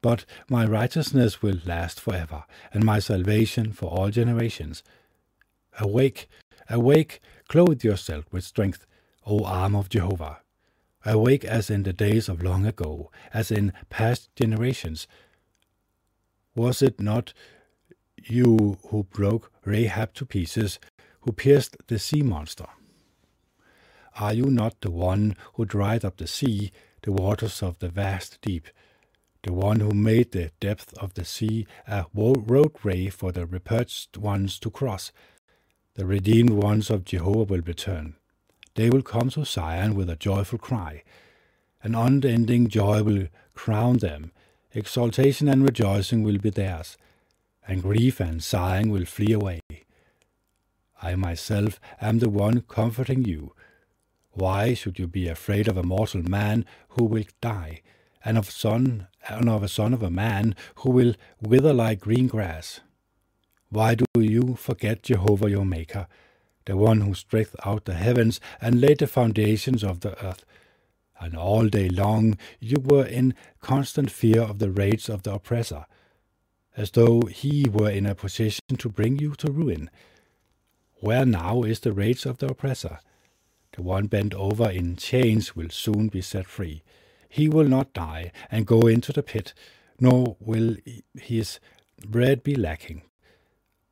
But 0.00 0.24
my 0.48 0.64
righteousness 0.64 1.42
will 1.42 1.58
last 1.64 2.00
forever, 2.00 2.44
and 2.72 2.84
my 2.84 3.00
salvation 3.00 3.72
for 3.72 3.90
all 3.90 4.10
generations. 4.10 4.84
Awake, 5.80 6.28
awake, 6.70 7.20
clothe 7.48 7.82
yourself 7.82 8.24
with 8.30 8.44
strength, 8.44 8.86
O 9.26 9.44
arm 9.44 9.74
of 9.74 9.88
Jehovah. 9.88 10.38
Awake 11.04 11.44
as 11.44 11.70
in 11.70 11.82
the 11.82 11.92
days 11.92 12.28
of 12.28 12.42
long 12.42 12.66
ago, 12.66 13.10
as 13.34 13.50
in 13.50 13.72
past 13.90 14.28
generations. 14.36 15.08
Was 16.54 16.82
it 16.82 17.00
not 17.00 17.32
you 18.24 18.78
who 18.88 19.04
broke 19.04 19.52
Rahab 19.64 20.14
to 20.14 20.26
pieces, 20.26 20.78
who 21.20 21.32
pierced 21.32 21.76
the 21.86 21.98
sea 21.98 22.22
monster? 22.22 22.66
Are 24.18 24.32
you 24.32 24.46
not 24.46 24.80
the 24.80 24.90
one 24.90 25.36
who 25.54 25.64
dried 25.64 26.04
up 26.04 26.16
the 26.16 26.26
sea, 26.26 26.72
the 27.02 27.12
waters 27.12 27.62
of 27.62 27.78
the 27.78 27.88
vast 27.88 28.38
deep? 28.40 28.68
the 29.46 29.52
one 29.52 29.78
who 29.78 29.92
made 29.92 30.32
the 30.32 30.50
depth 30.58 30.92
of 30.98 31.14
the 31.14 31.24
sea 31.24 31.68
a 31.86 32.04
roadway 32.14 33.08
for 33.08 33.30
the 33.30 33.46
repurchased 33.46 34.18
ones 34.18 34.58
to 34.58 34.68
cross. 34.68 35.12
The 35.94 36.04
redeemed 36.04 36.50
ones 36.50 36.90
of 36.90 37.04
Jehovah 37.04 37.44
will 37.44 37.60
return. 37.60 38.16
They 38.74 38.90
will 38.90 39.02
come 39.02 39.30
to 39.30 39.44
Zion 39.44 39.94
with 39.94 40.10
a 40.10 40.16
joyful 40.16 40.58
cry. 40.58 41.04
An 41.80 41.94
unending 41.94 42.66
joy 42.66 43.04
will 43.04 43.28
crown 43.54 43.98
them. 43.98 44.32
Exultation 44.72 45.48
and 45.48 45.62
rejoicing 45.62 46.24
will 46.24 46.38
be 46.38 46.50
theirs, 46.50 46.98
and 47.66 47.82
grief 47.82 48.20
and 48.20 48.42
sighing 48.42 48.90
will 48.90 49.04
flee 49.04 49.32
away. 49.32 49.60
I 51.02 51.14
myself 51.14 51.80
am 52.00 52.18
the 52.20 52.30
one 52.30 52.62
comforting 52.62 53.24
you. 53.24 53.52
Why 54.30 54.74
should 54.74 54.98
you 54.98 55.06
be 55.06 55.28
afraid 55.28 55.68
of 55.68 55.76
a 55.76 55.82
mortal 55.82 56.22
man 56.22 56.64
who 56.90 57.04
will 57.04 57.24
die? 57.40 57.82
and 58.26 58.36
of 58.36 58.50
son 58.50 59.06
and 59.28 59.48
of 59.48 59.62
a 59.62 59.68
son 59.68 59.94
of 59.94 60.02
a 60.02 60.10
man 60.10 60.54
who 60.76 60.90
will 60.90 61.14
wither 61.40 61.72
like 61.72 62.00
green 62.00 62.26
grass. 62.26 62.80
Why 63.70 63.94
do 63.94 64.04
you 64.16 64.56
forget 64.56 65.04
Jehovah 65.04 65.48
your 65.48 65.64
Maker, 65.64 66.08
the 66.64 66.76
one 66.76 67.02
who 67.02 67.14
stretched 67.14 67.54
out 67.64 67.84
the 67.84 67.94
heavens 67.94 68.40
and 68.60 68.80
laid 68.80 68.98
the 68.98 69.06
foundations 69.06 69.84
of 69.84 70.00
the 70.00 70.12
earth? 70.24 70.44
And 71.20 71.36
all 71.36 71.68
day 71.68 71.88
long 71.88 72.36
you 72.58 72.78
were 72.82 73.06
in 73.06 73.34
constant 73.60 74.10
fear 74.10 74.42
of 74.42 74.58
the 74.58 74.72
rage 74.72 75.08
of 75.08 75.22
the 75.22 75.34
oppressor, 75.34 75.86
as 76.76 76.90
though 76.90 77.22
he 77.22 77.66
were 77.68 77.90
in 77.90 78.06
a 78.06 78.14
position 78.14 78.76
to 78.78 78.88
bring 78.88 79.18
you 79.18 79.34
to 79.36 79.50
ruin. 79.50 79.90
Where 81.00 81.24
now 81.24 81.62
is 81.62 81.80
the 81.80 81.92
rage 81.92 82.26
of 82.26 82.38
the 82.38 82.48
oppressor? 82.48 83.00
The 83.72 83.82
one 83.82 84.06
bent 84.06 84.34
over 84.34 84.70
in 84.70 84.96
chains 84.96 85.54
will 85.54 85.70
soon 85.70 86.08
be 86.08 86.20
set 86.20 86.46
free. 86.46 86.82
He 87.28 87.48
will 87.48 87.68
not 87.68 87.92
die 87.92 88.32
and 88.50 88.66
go 88.66 88.86
into 88.86 89.12
the 89.12 89.22
pit, 89.22 89.52
nor 90.00 90.36
will 90.40 90.76
his 91.14 91.60
bread 92.06 92.42
be 92.42 92.54
lacking. 92.54 93.02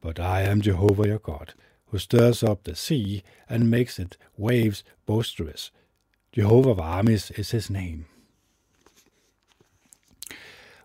But 0.01 0.20
I 0.20 0.42
am 0.42 0.61
Jehovah 0.61 1.07
your 1.07 1.18
God, 1.18 1.55
who 1.87 1.99
stirs 1.99 2.42
up 2.42 2.64
the 2.64 2.77
sea 2.77 3.23
and 3.49 3.70
makes 3.70 3.99
its 3.99 4.16
waves 4.37 4.85
boisterous. 5.07 5.70
Jehovah 6.33 6.70
of 6.70 6.81
armies 6.81 7.31
is 7.33 7.53
his 7.53 7.70
name. 7.70 8.07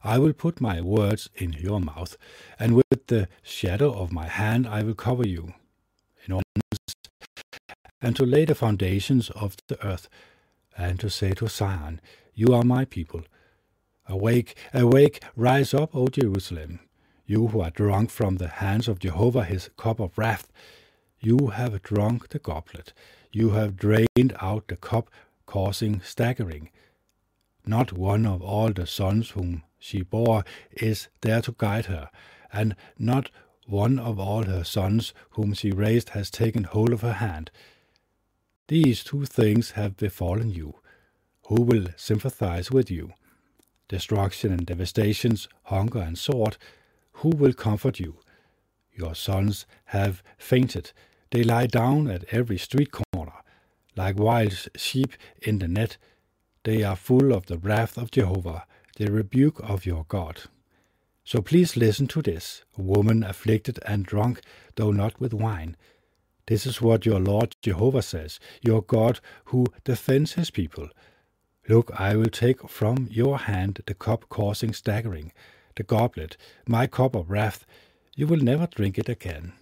I 0.04 0.18
will 0.18 0.34
put 0.34 0.62
my 0.62 0.82
words 0.82 1.30
in 1.36 1.54
your 1.54 1.80
mouth, 1.82 2.18
and 2.58 2.76
with 2.76 3.08
the 3.08 3.28
shadow 3.44 3.92
of 3.92 4.12
my 4.12 4.28
hand 4.28 4.68
I 4.68 4.84
will 4.84 4.96
cover 4.96 5.28
you, 5.28 5.54
in 6.26 6.34
order 6.34 6.44
and 8.02 8.16
to 8.16 8.26
lay 8.26 8.46
the 8.46 8.56
foundations 8.56 9.30
of 9.32 9.58
the 9.68 9.86
earth, 9.86 10.08
and 10.78 11.00
to 11.00 11.10
say 11.10 11.32
to 11.32 11.48
Zion, 11.48 12.00
you 12.34 12.54
are 12.54 12.64
my 12.64 12.86
people. 12.86 13.24
Awake, 14.08 14.56
awake, 14.74 15.22
rise 15.36 15.74
up, 15.74 15.94
O 15.94 16.08
Jerusalem, 16.08 16.80
you 17.26 17.48
who 17.48 17.60
are 17.60 17.70
drunk 17.70 18.10
from 18.10 18.38
the 18.38 18.48
hands 18.48 18.88
of 18.88 19.00
Jehovah 19.00 19.44
his 19.44 19.70
cup 19.78 20.00
of 20.00 20.18
wrath. 20.18 20.50
You 21.20 21.48
have 21.48 21.84
drunk 21.84 22.30
the 22.30 22.40
goblet, 22.40 22.94
you 23.32 23.50
have 23.52 23.76
drained 23.76 24.34
out 24.40 24.70
the 24.70 24.78
cup, 24.78 25.10
causing 25.46 26.00
staggering. 26.00 26.70
Not 27.66 27.92
one 27.92 28.26
of 28.26 28.42
all 28.42 28.72
the 28.72 28.88
sons 28.88 29.32
whom 29.32 29.64
she 29.80 30.02
bore 30.02 30.44
is 30.74 31.08
there 31.22 31.42
to 31.42 31.56
guide 31.58 31.86
her, 31.88 32.10
and 32.52 32.76
not 32.98 33.32
one 33.66 33.98
of 34.00 34.20
all 34.20 34.44
her 34.44 34.64
sons 34.64 35.14
whom 35.32 35.54
she 35.54 35.72
raised 35.72 36.10
has 36.10 36.30
taken 36.30 36.66
hold 36.66 36.92
of 36.92 37.02
her 37.02 37.14
hand. 37.14 37.50
These 38.68 39.04
two 39.04 39.26
things 39.26 39.72
have 39.72 39.98
befallen 39.98 40.52
you 40.52 40.76
who 41.50 41.64
will 41.64 41.88
sympathize 41.98 42.70
with 42.70 42.92
you? 42.92 43.12
Destruction 43.88 44.52
and 44.52 44.68
devastations, 44.68 45.50
hunger 45.64 46.00
and 46.00 46.16
sword, 46.16 46.58
who 47.14 47.30
will 47.30 47.54
comfort 47.54 48.00
you? 48.00 48.20
Your 48.94 49.16
sons 49.16 49.66
have 49.86 50.22
fainted. 50.38 50.92
They 51.32 51.44
lie 51.44 51.66
down 51.66 52.08
at 52.08 52.24
every 52.32 52.60
street 52.60 52.92
corner. 52.92 53.34
Like 53.96 54.20
wild 54.20 54.70
sheep 54.76 55.14
in 55.42 55.58
the 55.58 55.68
net, 55.68 55.98
they 56.64 56.84
are 56.84 56.96
full 56.96 57.34
of 57.34 57.48
the 57.48 57.58
wrath 57.58 57.98
of 57.98 58.12
Jehovah, 58.12 58.68
the 59.00 59.10
rebuke 59.10 59.62
of 59.64 59.86
your 59.86 60.06
God. 60.10 60.42
So 61.24 61.42
please 61.42 61.78
listen 61.78 62.08
to 62.08 62.22
this, 62.22 62.66
woman 62.76 63.24
afflicted 63.24 63.80
and 63.86 64.06
drunk, 64.06 64.42
though 64.76 64.92
not 64.92 65.18
with 65.22 65.34
wine. 65.34 65.78
This 66.48 66.66
is 66.66 66.82
what 66.82 67.06
your 67.06 67.20
Lord 67.20 67.56
Jehovah 67.62 68.02
says, 68.02 68.42
your 68.62 68.82
God 68.82 69.22
who 69.46 69.68
defends 69.86 70.34
his 70.34 70.52
people. 70.52 70.90
Look, 71.70 71.92
I 71.98 72.18
will 72.18 72.30
take 72.30 72.68
from 72.68 73.08
your 73.10 73.38
hand 73.38 73.82
the 73.86 73.94
cup 73.94 74.28
causing 74.28 74.74
staggering, 74.74 75.32
the 75.78 75.84
goblet, 75.84 76.36
my 76.68 76.86
cup 76.86 77.16
of 77.16 77.30
wrath. 77.30 77.66
You 78.18 78.28
will 78.28 78.42
never 78.42 78.68
drink 78.68 78.98
it 78.98 79.08
again. 79.08 79.54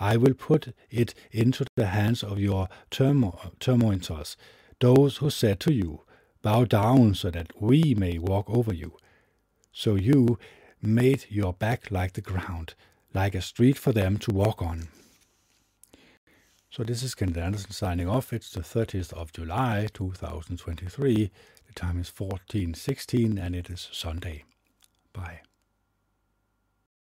I 0.00 0.16
will 0.16 0.34
put 0.34 0.74
it 0.90 1.14
into 1.30 1.66
the 1.76 1.86
hands 1.86 2.24
of 2.24 2.40
your 2.40 2.68
tormentors, 2.90 4.36
those 4.80 5.18
who 5.18 5.30
said 5.30 5.60
to 5.60 5.72
you, 5.72 6.00
Bow 6.42 6.64
down 6.64 7.14
so 7.14 7.30
that 7.30 7.60
we 7.60 7.94
may 7.94 8.18
walk 8.18 8.48
over 8.48 8.72
you. 8.72 8.96
So 9.72 9.94
you 9.94 10.38
made 10.80 11.26
your 11.28 11.52
back 11.52 11.90
like 11.90 12.12
the 12.12 12.20
ground, 12.20 12.74
like 13.14 13.34
a 13.34 13.40
street 13.40 13.78
for 13.78 13.92
them 13.92 14.18
to 14.18 14.30
walk 14.30 14.62
on. 14.62 14.88
So 16.70 16.84
this 16.84 17.02
is 17.02 17.14
Kennet 17.14 17.38
Andersen 17.38 17.70
signing 17.70 18.08
off. 18.08 18.32
It's 18.32 18.50
the 18.50 18.60
30th 18.60 19.12
of 19.14 19.32
July 19.32 19.88
2023. 19.94 21.30
The 21.66 21.72
time 21.72 21.98
is 21.98 22.10
14.16 22.10 23.40
and 23.42 23.54
it 23.54 23.70
is 23.70 23.88
Sunday. 23.92 24.44
Bye. 25.12 25.45